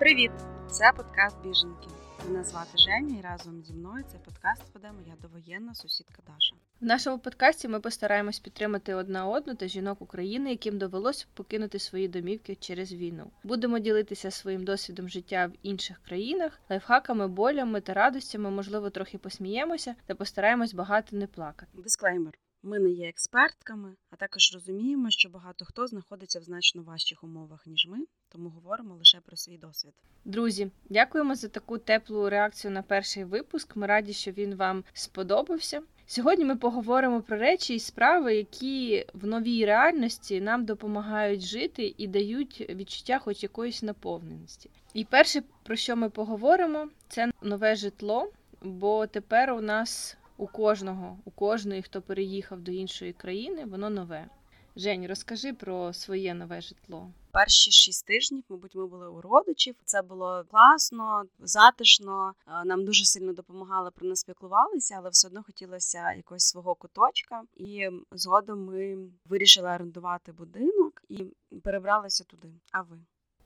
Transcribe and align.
Привіт! 0.00 0.30
Це 0.70 0.92
подкаст 0.96 1.36
Біженки. 1.42 1.88
Мене 2.28 2.44
звати 2.44 2.78
Женя, 2.78 3.18
і 3.18 3.22
разом 3.22 3.62
зі 3.62 3.72
мною 3.72 4.04
цей 4.08 4.20
подкаст 4.24 4.62
веде 4.74 4.92
моя 4.92 5.14
довоєнна 5.22 5.74
сусідка 5.74 6.22
Даша. 6.26 6.54
В 6.80 6.84
нашому 6.84 7.18
подкасті 7.18 7.68
ми 7.68 7.80
постараємось 7.80 8.38
підтримати 8.38 8.94
одна 8.94 9.26
одну 9.26 9.54
та 9.54 9.66
жінок 9.66 10.02
України, 10.02 10.50
яким 10.50 10.78
довелося 10.78 11.26
покинути 11.34 11.78
свої 11.78 12.08
домівки 12.08 12.54
через 12.54 12.92
війну. 12.92 13.30
Будемо 13.44 13.78
ділитися 13.78 14.30
своїм 14.30 14.64
досвідом 14.64 15.08
життя 15.08 15.46
в 15.46 15.52
інших 15.62 16.00
країнах, 16.02 16.60
лайфхаками, 16.70 17.28
болями 17.28 17.80
та 17.80 17.94
радостями. 17.94 18.50
Можливо, 18.50 18.90
трохи 18.90 19.18
посміємося 19.18 19.94
та 20.06 20.14
постараємось 20.14 20.74
багато 20.74 21.16
не 21.16 21.26
плакати. 21.26 21.72
Дисклеймер. 21.74 22.34
Ми 22.62 22.78
не 22.78 22.90
є 22.90 23.08
експертками, 23.08 23.96
а 24.10 24.16
також 24.16 24.54
розуміємо, 24.54 25.10
що 25.10 25.28
багато 25.28 25.64
хто 25.64 25.86
знаходиться 25.86 26.40
в 26.40 26.42
значно 26.42 26.82
важчих 26.82 27.24
умовах 27.24 27.66
ніж 27.66 27.86
ми, 27.86 27.98
тому 28.28 28.48
говоримо 28.48 28.94
лише 28.94 29.20
про 29.20 29.36
свій 29.36 29.58
досвід. 29.58 29.92
Друзі, 30.24 30.70
дякуємо 30.88 31.34
за 31.34 31.48
таку 31.48 31.78
теплу 31.78 32.30
реакцію 32.30 32.70
на 32.70 32.82
перший 32.82 33.24
випуск. 33.24 33.76
Ми 33.76 33.86
раді, 33.86 34.12
що 34.12 34.30
він 34.30 34.54
вам 34.54 34.84
сподобався. 34.92 35.82
Сьогодні 36.06 36.44
ми 36.44 36.56
поговоримо 36.56 37.22
про 37.22 37.36
речі 37.36 37.74
і 37.74 37.78
справи, 37.78 38.36
які 38.36 39.06
в 39.14 39.26
новій 39.26 39.66
реальності 39.66 40.40
нам 40.40 40.64
допомагають 40.64 41.42
жити 41.42 41.94
і 41.98 42.06
дають 42.06 42.66
відчуття 42.70 43.18
хоч 43.18 43.42
якоїсь 43.42 43.82
наповненості. 43.82 44.70
І 44.94 45.04
перше, 45.04 45.42
про 45.62 45.76
що 45.76 45.96
ми 45.96 46.10
поговоримо, 46.10 46.88
це 47.08 47.30
нове 47.42 47.76
житло, 47.76 48.32
бо 48.62 49.06
тепер 49.06 49.52
у 49.52 49.60
нас 49.60 50.16
у 50.40 50.46
кожного, 50.46 51.18
у 51.24 51.30
кожної, 51.30 51.82
хто 51.82 52.02
переїхав 52.02 52.60
до 52.60 52.72
іншої 52.72 53.12
країни, 53.12 53.64
воно 53.64 53.90
нове. 53.90 54.28
Жень, 54.76 55.06
розкажи 55.06 55.52
про 55.52 55.92
своє 55.92 56.34
нове 56.34 56.60
житло. 56.60 57.10
Перші 57.30 57.70
шість 57.70 58.06
тижнів, 58.06 58.44
мабуть, 58.48 58.74
ми 58.74 58.86
були 58.86 59.08
у 59.08 59.20
родичів. 59.20 59.74
Це 59.84 60.02
було 60.02 60.44
класно, 60.50 61.22
затишно. 61.38 62.34
Нам 62.64 62.84
дуже 62.84 63.04
сильно 63.04 63.32
допомагали 63.32 63.90
про 63.90 64.08
нас 64.08 64.24
піклувалися, 64.24 64.94
але 64.98 65.10
все 65.10 65.28
одно 65.28 65.42
хотілося 65.42 66.12
якогось 66.12 66.44
свого 66.44 66.74
куточка. 66.74 67.42
І 67.56 67.88
згодом 68.12 68.64
ми 68.64 68.98
вирішили 69.24 69.68
орендувати 69.68 70.32
будинок 70.32 71.02
і 71.08 71.24
перебралися 71.62 72.24
туди. 72.24 72.48
А 72.72 72.82
ви? 72.82 72.98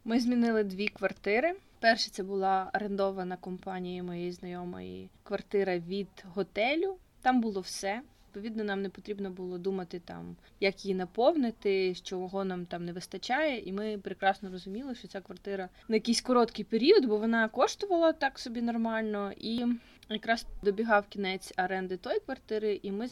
Ми 0.06 0.20
змінили 0.20 0.64
дві 0.64 0.88
квартири. 0.88 1.55
Перша 1.80 2.10
це 2.10 2.22
була 2.22 2.70
орендована 2.74 3.36
компанією 3.36 4.05
моєї 4.05 4.33
знайомої 4.33 5.08
квартира 5.22 5.78
від 5.78 6.08
готелю. 6.34 6.96
Там 7.22 7.41
було 7.41 7.61
все. 7.61 8.00
Відповідно, 8.27 8.64
нам 8.64 8.83
не 8.83 8.88
потрібно 8.88 9.30
було 9.30 9.58
думати 9.58 10.00
там, 10.05 10.36
як 10.61 10.84
її 10.84 10.94
наповнити, 10.94 11.94
чого 11.94 12.44
нам 12.44 12.66
там 12.66 12.84
не 12.84 12.92
вистачає. 12.92 13.58
І 13.58 13.72
ми 13.72 13.98
прекрасно 13.98 14.50
розуміли, 14.50 14.94
що 14.94 15.08
ця 15.08 15.20
квартира 15.20 15.69
на 15.88 15.96
якийсь 15.96 16.20
короткий 16.20 16.64
період, 16.64 17.05
бо 17.05 17.16
вона 17.16 17.48
коштувала 17.48 18.12
так 18.12 18.39
собі 18.39 18.62
нормально. 18.62 19.33
І 19.36 19.64
якраз 20.08 20.46
добігав 20.62 21.06
кінець 21.08 21.52
оренди 21.58 21.96
тої 21.96 22.20
квартири, 22.20 22.80
і 22.83 22.92
ми 22.92 23.08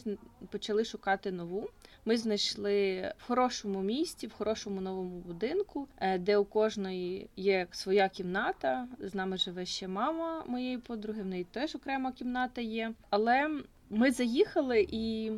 почали 0.51 0.85
шукати 0.85 1.31
нову. 1.31 1.69
Ми 2.05 2.17
знайшли 2.17 3.11
в 3.17 3.27
хорошому 3.27 3.81
місті, 3.81 4.27
в 4.27 4.33
хорошому 4.33 4.81
новому 4.81 5.19
будинку, 5.19 5.87
е, 5.97 6.17
де 6.17 6.37
у 6.37 6.45
кожної 6.45 7.29
є 7.35 7.67
своя 7.71 8.09
кімната. 8.09 8.87
З 8.99 9.15
нами 9.15 9.37
живе 9.37 9.65
ще 9.65 9.87
мама 9.87 10.43
моєї 10.47 10.77
подруги. 10.77 11.21
В 11.21 11.25
неї 11.25 11.43
теж 11.43 11.75
окрема 11.75 12.11
кімната 12.11 12.61
є. 12.61 12.93
Але 13.09 13.49
ми 13.89 14.11
заїхали 14.11 14.87
і 14.91 15.31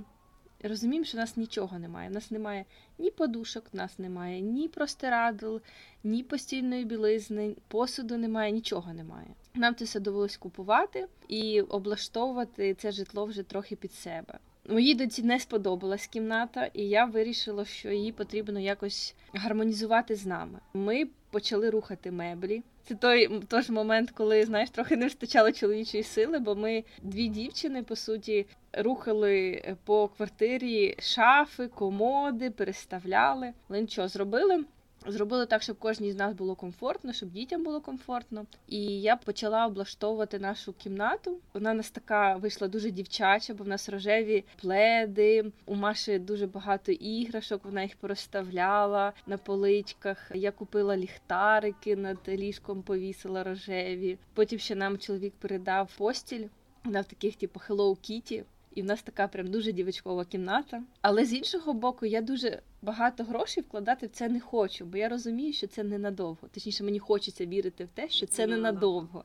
розуміємо, 0.64 1.06
що 1.06 1.18
у 1.18 1.22
нас 1.22 1.38
нічого 1.38 1.80
немає. 1.80 2.10
У 2.10 2.14
нас 2.14 2.32
немає 2.32 2.66
ні 2.98 3.12
подушок, 3.12 3.66
у 3.74 3.78
нас 3.78 4.00
немає 4.00 4.42
ні 4.42 4.68
простирадл, 4.68 5.58
ні 6.04 6.24
постільної 6.24 6.86
білизни, 6.86 7.56
посуду 7.68 8.18
немає, 8.18 8.52
нічого 8.52 8.94
немає. 8.94 9.28
Нам 9.54 9.76
це 9.76 9.86
все 9.86 10.00
довелось 10.00 10.38
купувати 10.38 11.08
і 11.28 11.62
облаштовувати 11.62 12.74
це 12.74 12.92
житло 12.92 13.26
вже 13.26 13.44
трохи 13.44 13.76
під 13.76 13.94
себе. 13.94 14.40
Моїй 14.70 14.96
доці 14.96 15.24
не 15.24 15.40
сподобалась 15.40 16.08
кімната, 16.08 16.70
і 16.74 16.84
я 16.84 17.06
вирішила, 17.06 17.66
що 17.66 17.92
її 17.92 18.12
потрібно 18.12 18.60
якось 18.60 19.16
гармонізувати 19.34 20.16
з 20.16 20.26
нами. 20.26 20.60
Ми 20.74 21.06
почали 21.32 21.70
рухати 21.70 22.12
меблі. 22.12 22.64
Це 22.88 22.96
той 22.96 23.40
той 23.48 23.64
момент, 23.70 24.12
коли 24.12 24.46
знаєш, 24.46 24.70
трохи 24.70 24.96
не 24.96 25.06
вистачало 25.06 25.52
чоловічої 25.52 26.04
сили, 26.04 26.40
бо 26.40 26.56
ми 26.56 26.84
дві 27.02 27.28
дівчини 27.28 27.84
по 27.84 27.96
суті 27.96 28.46
рухали 28.74 29.62
по 29.86 30.08
квартирі 30.08 30.96
шафи, 31.00 31.68
комоди, 31.68 32.50
переставляли. 32.50 33.54
Але 33.70 33.82
нічого 33.82 34.08
зробили. 34.08 34.64
Зробили 35.08 35.46
так, 35.46 35.62
щоб 35.62 35.80
кожній 35.80 36.12
з 36.12 36.16
нас 36.16 36.34
було 36.34 36.56
комфортно, 36.56 37.14
щоб 37.14 37.32
дітям 37.32 37.64
було 37.64 37.82
комфортно. 37.82 38.46
І 38.68 39.02
я 39.02 39.16
почала 39.16 39.68
облаштовувати 39.68 40.40
нашу 40.40 40.74
кімнату. 40.74 41.38
Вона 41.54 41.74
нас 41.74 41.92
така 41.92 42.36
вийшла 42.36 42.68
дуже 42.68 42.92
дівчача, 42.92 43.54
бо 43.54 43.64
в 43.64 43.68
нас 43.68 43.90
рожеві 43.90 44.44
пледи. 44.62 45.52
У 45.66 45.76
Маші 45.76 46.20
дуже 46.20 46.48
багато 46.48 46.92
іграшок. 46.92 47.66
Вона 47.66 47.84
їх 47.84 47.96
порозставляла 47.96 49.14
на 49.28 49.38
поличках. 49.38 50.32
Я 50.34 50.52
купила 50.52 50.98
ліхтарики 50.98 51.96
над 51.96 52.18
ліжком, 52.28 52.82
повісила 52.82 53.44
рожеві. 53.44 54.18
Потім 54.34 54.60
ще 54.60 54.76
нам 54.76 54.98
чоловік 54.98 55.34
передав 55.40 55.92
постіль. 55.98 56.48
Вона 56.84 57.02
в 57.02 57.06
таких, 57.06 57.36
типу, 57.36 57.62
Hello 57.70 57.90
Kitty. 57.90 58.44
І 58.76 58.82
в 58.82 58.86
нас 58.86 59.02
така 59.02 59.28
прям 59.28 59.48
дуже 59.48 59.72
дівочкова 59.72 60.26
кімната. 60.26 60.84
Але 61.02 61.26
з 61.26 61.34
іншого 61.34 61.74
боку, 61.74 62.06
я 62.06 62.22
дуже 62.22 62.62
багато 62.86 63.24
грошей 63.24 63.64
вкладати 63.64 64.08
в 64.08 64.10
це 64.10 64.30
не 64.30 64.40
хочу, 64.40 64.86
бо 64.86 64.98
я 64.98 65.10
розумію, 65.10 65.54
що 65.54 65.68
це 65.68 65.84
ненадовго. 65.84 66.48
Точніше, 66.54 66.84
мені 66.84 67.00
хочеться 67.00 67.46
вірити 67.46 67.86
в 67.86 67.88
те, 67.88 68.10
що 68.10 68.26
це 68.26 68.48
ненадовго. 68.48 69.24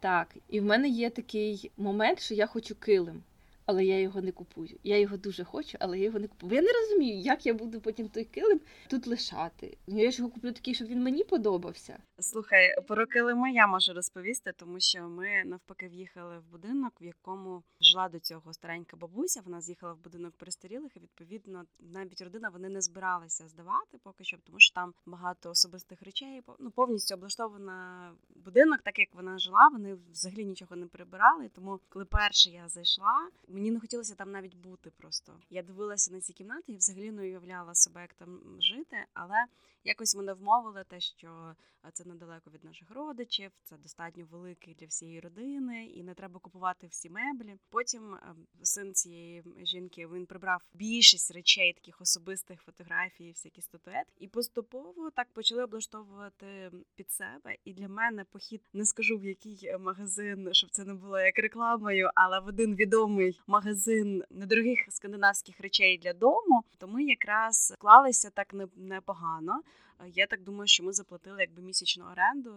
Так, 0.00 0.36
і 0.48 0.60
в 0.60 0.64
мене 0.64 0.88
є 0.88 1.10
такий 1.10 1.70
момент, 1.76 2.20
що 2.20 2.34
я 2.34 2.46
хочу 2.46 2.74
килим 2.74 3.22
але 3.70 3.84
я 3.84 4.00
його 4.00 4.20
не 4.20 4.32
купую. 4.32 4.78
Я 4.82 4.98
його 4.98 5.16
дуже 5.16 5.44
хочу, 5.44 5.78
але 5.80 5.98
я 5.98 6.04
його 6.04 6.18
не 6.18 6.28
купую. 6.28 6.54
Я 6.54 6.62
не 6.62 6.72
розумію, 6.72 7.20
як 7.20 7.46
я 7.46 7.54
буду 7.54 7.80
потім 7.80 8.08
той 8.08 8.24
килим 8.24 8.60
тут 8.88 9.06
лишати. 9.06 9.78
Я 9.86 10.10
ж 10.10 10.18
його 10.18 10.30
куплю 10.30 10.52
такий, 10.52 10.74
щоб 10.74 10.88
він 10.88 11.02
мені 11.02 11.24
подобався. 11.24 11.98
Слухай, 12.18 12.74
про 12.88 13.06
килими 13.06 13.52
я 13.52 13.66
можу 13.66 13.92
розповісти, 13.92 14.52
тому 14.56 14.80
що 14.80 15.02
ми 15.02 15.42
навпаки 15.44 15.88
в'їхали 15.88 16.38
в 16.38 16.50
будинок, 16.50 16.92
в 17.00 17.04
якому 17.04 17.62
жила 17.80 18.08
до 18.08 18.18
цього 18.18 18.52
старенька 18.52 18.96
бабуся. 18.96 19.42
Вона 19.44 19.60
з'їхала 19.60 19.92
в 19.92 19.98
будинок 19.98 20.34
перестарілих, 20.36 20.96
і 20.96 21.00
відповідно 21.00 21.64
навіть 21.80 22.20
родина 22.20 22.48
вони 22.48 22.68
не 22.68 22.80
збиралися 22.80 23.48
здавати 23.48 23.98
поки 24.02 24.24
що, 24.24 24.36
тому 24.44 24.60
що 24.60 24.74
там 24.74 24.94
багато 25.06 25.50
особистих 25.50 26.02
речей. 26.02 26.42
Ну 26.58 26.70
повністю 26.70 27.14
облаштована 27.14 28.10
будинок, 28.44 28.80
так 28.84 28.98
як 28.98 29.08
вона 29.14 29.38
жила. 29.38 29.68
Вони 29.72 29.96
взагалі 30.12 30.44
нічого 30.44 30.76
не 30.76 30.86
прибирали. 30.86 31.48
Тому, 31.48 31.80
коли 31.88 32.04
перше 32.04 32.50
я 32.50 32.68
зайшла, 32.68 33.28
Мені 33.60 33.70
не 33.70 33.80
хотілося 33.80 34.14
там 34.14 34.30
навіть 34.30 34.56
бути 34.56 34.90
просто. 34.90 35.32
Я 35.50 35.62
дивилася 35.62 36.12
на 36.12 36.20
ці 36.20 36.32
кімнати 36.32 36.72
і 36.72 36.76
взагалі 36.76 37.10
не 37.10 37.22
уявляла 37.22 37.74
себе, 37.74 38.00
як 38.00 38.14
там 38.14 38.40
жити, 38.58 38.96
але 39.14 39.44
якось 39.84 40.16
мене 40.16 40.32
вмовили 40.32 40.84
те, 40.84 41.00
що 41.00 41.54
це 41.92 42.04
недалеко 42.04 42.50
від 42.50 42.64
наших 42.64 42.90
родичів, 42.90 43.50
це 43.62 43.76
достатньо 43.76 44.26
великий 44.30 44.74
для 44.74 44.86
всієї 44.86 45.20
родини, 45.20 45.86
і 45.86 46.02
не 46.02 46.14
треба 46.14 46.40
купувати 46.40 46.86
всі 46.86 47.10
меблі. 47.10 47.56
Потім 47.70 48.16
син 48.62 48.94
цієї 48.94 49.44
жінки 49.62 50.06
він 50.06 50.26
прибрав 50.26 50.62
більшість 50.74 51.30
речей, 51.30 51.72
таких 51.72 52.00
особистих 52.00 52.62
фотографій, 52.62 53.30
всякі 53.30 53.62
статуетки, 53.62 54.14
і 54.18 54.28
поступово 54.28 55.10
так 55.10 55.32
почали 55.32 55.64
облаштовувати 55.64 56.70
під 56.94 57.10
себе. 57.10 57.56
І 57.64 57.74
для 57.74 57.88
мене 57.88 58.24
похід 58.24 58.62
не 58.72 58.84
скажу 58.84 59.18
в 59.18 59.24
який 59.24 59.78
магазин, 59.78 60.48
щоб 60.52 60.70
це 60.70 60.84
не 60.84 60.94
було 60.94 61.20
як 61.20 61.38
рекламою, 61.38 62.10
але 62.14 62.40
в 62.40 62.46
один 62.46 62.74
відомий 62.74 63.40
магазин 63.46 64.24
недорогих 64.30 64.78
скандинавських 64.88 65.60
речей 65.60 65.98
для 65.98 66.12
дому, 66.12 66.62
то 66.78 66.88
ми 66.88 67.04
якраз 67.04 67.66
склалися 67.66 68.30
так 68.30 68.54
непогано. 68.76 69.62
Я 70.06 70.26
так 70.26 70.42
думаю, 70.42 70.66
що 70.66 70.84
ми 70.84 70.92
заплатили 70.92 71.40
якби 71.40 71.62
місячну 71.62 72.04
оренду 72.04 72.54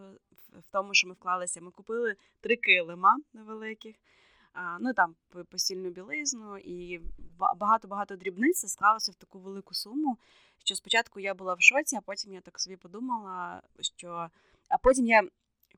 в 0.54 0.72
тому, 0.72 0.94
що 0.94 1.08
ми 1.08 1.14
вклалися. 1.14 1.62
Ми 1.62 1.72
купили 1.72 2.16
три 2.42 2.56
килима 2.56 3.18
невеликих. 3.34 3.96
Ну 4.80 4.94
там 4.94 5.16
постільну 5.52 5.90
білизну 5.90 6.58
і 6.58 7.02
багато-багато 7.56 8.16
дрібниць 8.16 8.72
склалося 8.72 9.12
в 9.12 9.16
таку 9.16 9.40
велику 9.40 9.74
суму. 9.74 10.18
Що 10.64 10.76
спочатку 10.76 11.20
я 11.20 11.34
була 11.34 11.54
в 11.54 11.62
шоці, 11.62 11.96
а 11.96 12.02
потім 12.02 12.34
я 12.34 12.42
так 12.42 12.60
собі 12.60 12.76
подумала, 12.76 13.62
що 13.82 14.30
а 14.70 14.78
потім 14.78 15.08
я 15.08 15.24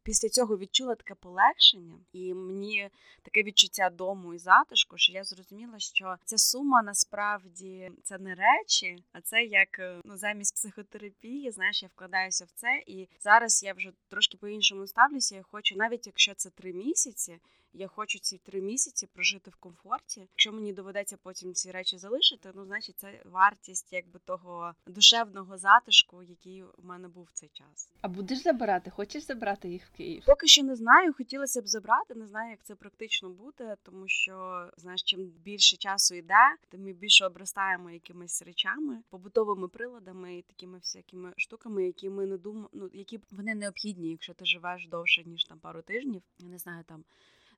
після 0.03 0.29
цього 0.29 0.57
відчула 0.57 0.95
таке 0.95 1.15
полегшення, 1.15 1.99
і 2.13 2.33
мені 2.33 2.89
таке 3.21 3.43
відчуття 3.43 3.89
дому 3.89 4.33
і 4.33 4.37
затишку, 4.37 4.97
що 4.97 5.13
я 5.13 5.23
зрозуміла, 5.23 5.79
що 5.79 6.15
ця 6.25 6.37
сума 6.37 6.83
насправді 6.83 7.91
це 8.03 8.17
не 8.17 8.35
речі, 8.35 9.03
а 9.11 9.21
це 9.21 9.43
як 9.43 9.79
е, 9.79 10.01
ну 10.05 10.17
замість 10.17 10.55
психотерапії. 10.55 11.51
Знаєш, 11.51 11.83
я 11.83 11.89
вкладаюся 11.95 12.45
в 12.45 12.51
це, 12.51 12.83
і 12.87 13.07
зараз 13.19 13.63
я 13.63 13.73
вже 13.73 13.91
трошки 14.09 14.37
по 14.37 14.47
іншому 14.47 14.87
ставлюся. 14.87 15.35
Я 15.35 15.43
хочу, 15.43 15.75
навіть 15.75 16.07
якщо 16.07 16.33
це 16.33 16.49
три 16.49 16.73
місяці. 16.73 17.39
Я 17.75 17.87
хочу 17.87 18.19
ці 18.19 18.37
три 18.37 18.61
місяці 18.61 19.07
прожити 19.13 19.51
в 19.51 19.55
комфорті. 19.55 20.19
Якщо 20.19 20.51
мені 20.51 20.73
доведеться 20.73 21.17
потім 21.23 21.53
ці 21.53 21.71
речі 21.71 21.97
залишити, 21.97 22.51
ну 22.55 22.65
значить 22.65 22.97
це 22.97 23.21
вартість 23.25 23.93
якби 23.93 24.19
того 24.25 24.73
душевного 24.87 25.57
затишку, 25.57 26.23
який 26.23 26.63
у 26.63 26.83
мене 26.83 27.07
був 27.07 27.23
в 27.23 27.31
цей 27.33 27.49
час. 27.53 27.89
А 28.01 28.07
будеш 28.07 28.43
забирати? 28.43 28.89
Хочеш 28.89 29.23
забрати 29.23 29.69
їх 29.69 29.85
в 29.85 29.97
Київ? 29.97 30.23
Поки 30.25 30.47
що 30.47 30.63
не 30.63 30.75
знаю, 30.75 31.13
хотілося 31.13 31.61
б 31.61 31.67
забрати, 31.67 32.15
не 32.15 32.27
знаю, 32.27 32.51
як 32.51 32.63
це 32.63 32.75
практично 32.75 33.29
буде, 33.29 33.75
тому 33.83 34.07
що 34.07 34.65
знаєш, 34.77 35.03
чим 35.03 35.25
більше 35.25 35.77
часу 35.77 36.15
йде, 36.15 36.55
тим 36.69 36.83
ми 36.83 36.93
більше 36.93 37.25
обростаємо 37.25 37.91
якимись 37.91 38.41
речами, 38.41 39.03
побутовими 39.09 39.67
приладами 39.67 40.37
і 40.37 40.41
такими 40.41 40.77
всякими 40.77 41.33
штуками, 41.37 41.85
які 41.85 42.09
ми 42.09 42.25
не 42.25 42.37
думаємо, 42.37 42.69
ну 42.73 42.89
які 42.93 43.19
вони 43.31 43.55
необхідні, 43.55 44.09
якщо 44.11 44.33
ти 44.33 44.45
живеш 44.45 44.87
довше 44.87 45.23
ніж 45.23 45.43
там 45.43 45.59
пару 45.59 45.81
тижнів. 45.81 46.21
Я 46.39 46.47
не 46.47 46.57
знаю 46.57 46.83
там. 46.87 47.03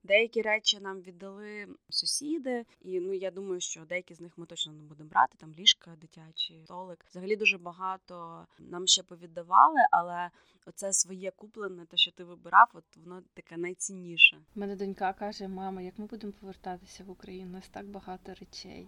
Деякі 0.07 0.41
речі 0.41 0.79
нам 0.79 1.01
віддали 1.01 1.67
сусіди, 1.89 2.65
і 2.81 2.99
ну 2.99 3.13
я 3.13 3.31
думаю, 3.31 3.61
що 3.61 3.85
деякі 3.85 4.13
з 4.13 4.21
них 4.21 4.37
ми 4.37 4.45
точно 4.45 4.73
не 4.73 4.83
будемо 4.83 5.09
брати. 5.09 5.37
Там 5.37 5.53
ліжка, 5.59 5.95
дитячі, 6.01 6.61
столик. 6.65 7.05
Взагалі 7.09 7.35
дуже 7.35 7.57
багато 7.57 8.45
нам 8.59 8.87
ще 8.87 9.03
повіддавали, 9.03 9.79
але 9.91 10.29
оце 10.65 10.93
своє 10.93 11.31
куплене, 11.31 11.85
те, 11.85 11.97
що 11.97 12.11
ти 12.11 12.23
вибирав, 12.23 12.69
от 12.73 12.83
воно 12.97 13.23
таке 13.33 13.57
найцінніше. 13.57 14.41
Мене 14.55 14.75
донька 14.75 15.13
каже: 15.13 15.47
мама, 15.47 15.81
як 15.81 15.99
ми 15.99 16.05
будемо 16.05 16.33
повертатися 16.33 17.03
в 17.03 17.09
Україну? 17.09 17.49
У 17.49 17.53
нас 17.53 17.69
так 17.69 17.87
багато 17.87 18.33
речей. 18.33 18.87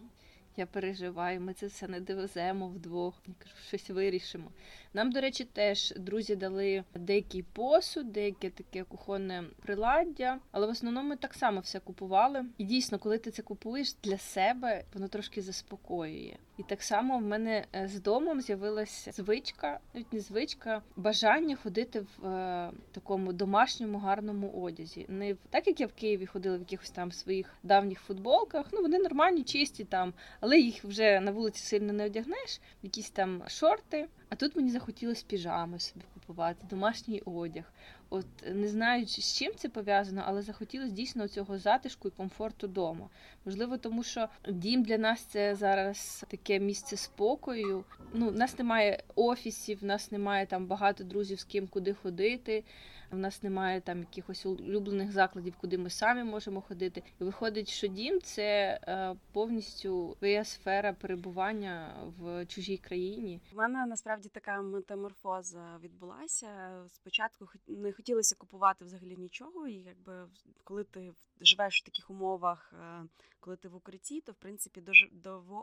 Я 0.58 0.66
переживаю, 0.66 1.42
ми 1.42 1.54
це 1.54 1.68
все 1.68 1.88
не 1.88 2.00
довеземо 2.00 2.68
вдвох. 2.68 3.14
Я 3.28 3.34
кажу, 3.40 3.56
щось 3.68 3.90
вирішимо. 3.90 4.52
Нам, 4.94 5.12
до 5.12 5.22
речі, 5.22 5.46
теж 5.46 5.94
друзі 5.98 6.36
дали 6.36 6.84
деякий 6.96 7.44
посуд, 7.44 8.12
деяке 8.12 8.50
таке 8.50 8.84
кухонне 8.84 9.44
приладдя, 9.62 10.40
але 10.52 10.68
в 10.68 10.70
основному 10.70 11.10
ми 11.10 11.16
так 11.16 11.34
само 11.34 11.60
все 11.60 11.80
купували. 11.80 12.46
І 12.58 12.64
дійсно, 12.64 13.00
коли 13.00 13.18
ти 13.18 13.32
це 13.32 13.42
купуєш 13.42 13.96
для 14.04 14.18
себе, 14.18 14.84
воно 14.94 15.08
трошки 15.08 15.42
заспокоює. 15.42 16.36
І 16.60 16.64
так 16.64 16.84
само 16.84 17.18
в 17.18 17.22
мене 17.22 17.66
е, 17.76 17.88
з 17.88 18.02
домом 18.02 18.42
з'явилася 18.42 19.12
звичка, 19.12 19.80
навіть 19.94 20.14
не 20.14 20.20
звичка, 20.20 20.82
бажання 20.96 21.56
ходити 21.56 22.00
в 22.00 22.26
е, 22.28 22.72
такому 22.92 23.34
домашньому 23.34 23.98
гарному 23.98 24.50
одязі. 24.50 25.06
Не 25.10 25.34
в 25.34 25.38
так, 25.50 25.68
як 25.68 25.80
я 25.80 25.88
в 25.88 25.94
Києві 25.94 26.26
ходила 26.26 26.58
в 26.58 26.60
якихось 26.60 26.90
там 26.90 27.12
своїх 27.12 27.54
давніх 27.64 28.00
футболках. 28.00 28.66
Ну 28.72 28.82
вони 28.82 29.00
нормальні, 29.00 29.44
чисті 29.44 29.84
там, 29.84 30.14
але 30.40 30.58
їх 30.58 30.84
вже 30.84 31.20
на 31.20 31.32
вулиці 31.32 31.64
сильно 31.64 31.94
не 31.94 32.06
одягнеш. 32.06 32.62
Якісь 32.84 33.10
там 33.10 33.44
шорти. 33.48 34.08
А 34.30 34.36
тут 34.36 34.56
мені 34.56 34.72
захотілося 34.72 35.26
піжами 35.28 35.80
собі 35.80 36.06
купувати, 36.14 36.66
домашній 36.70 37.22
одяг. 37.26 37.64
От 38.10 38.26
не 38.54 38.68
знаю, 38.68 39.08
з 39.08 39.38
чим 39.38 39.52
це 39.56 39.70
пов'язано, 39.70 40.24
але 40.26 40.42
захотілося 40.42 40.92
дійсно 40.92 41.28
цього 41.28 41.58
затишку 41.58 42.08
і 42.08 42.12
комфорту 42.12 42.68
дому. 42.68 43.10
Можливо, 43.46 43.78
тому 43.78 44.04
що 44.04 44.28
дім 44.50 44.84
для 44.84 44.98
нас 44.98 45.22
це 45.22 45.56
зараз 45.56 46.26
таке 46.28 46.60
місце 46.60 46.98
спокою. 46.98 47.84
Ну, 48.14 48.30
в 48.30 48.36
нас 48.36 48.58
немає 48.58 49.04
офісів, 49.16 49.80
в 49.82 49.86
нас 49.86 50.12
немає 50.12 50.46
там 50.46 50.66
багато 50.66 51.04
друзів, 51.04 51.40
з 51.40 51.44
ким 51.44 51.68
куди 51.68 51.94
ходити. 51.94 52.64
В 53.12 53.18
нас 53.18 53.44
немає 53.44 53.82
там 53.82 54.00
якихось 54.00 54.46
улюблених 54.46 55.12
закладів, 55.12 55.56
куди 55.62 55.78
ми 55.78 55.90
самі 55.90 56.24
можемо 56.24 56.62
ходити. 56.62 57.04
І 57.22 57.24
виходить, 57.24 57.70
що 57.70 57.88
дім 57.88 58.22
це 58.22 58.80
е, 58.84 59.16
повністю 59.34 60.16
твоя 60.20 60.46
сфера 60.46 60.94
перебування 60.94 61.94
в 62.20 62.46
чужій 62.46 62.78
країні. 62.78 63.42
У 63.54 63.56
мене 63.56 63.86
насправді 63.86 64.30
така 64.30 64.62
метаморфоза 64.62 65.78
відбулася. 65.84 66.84
Спочатку 66.88 67.48
не 67.68 67.92
хотілося 67.92 68.36
купувати 68.36 68.86
взагалі 68.86 69.16
нічого, 69.18 69.68
і 69.68 69.74
якби 69.74 70.28
коли 70.64 70.84
ти 70.84 71.12
живеш 71.42 71.82
в 71.82 71.86
таких 71.86 72.10
умовах, 72.10 72.74
е, 72.74 73.04
коли 73.40 73.56
ти 73.56 73.68
в 73.68 73.76
укритті, 73.76 74.22
то 74.22 74.32
в 74.32 74.36
принципі 74.36 74.84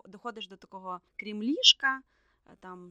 доходиш 0.09 0.49
до 0.49 0.57
такого, 0.57 1.01
крім 1.17 1.43
ліжка. 1.43 2.01
Е, 2.47 2.57
Там 2.61 2.91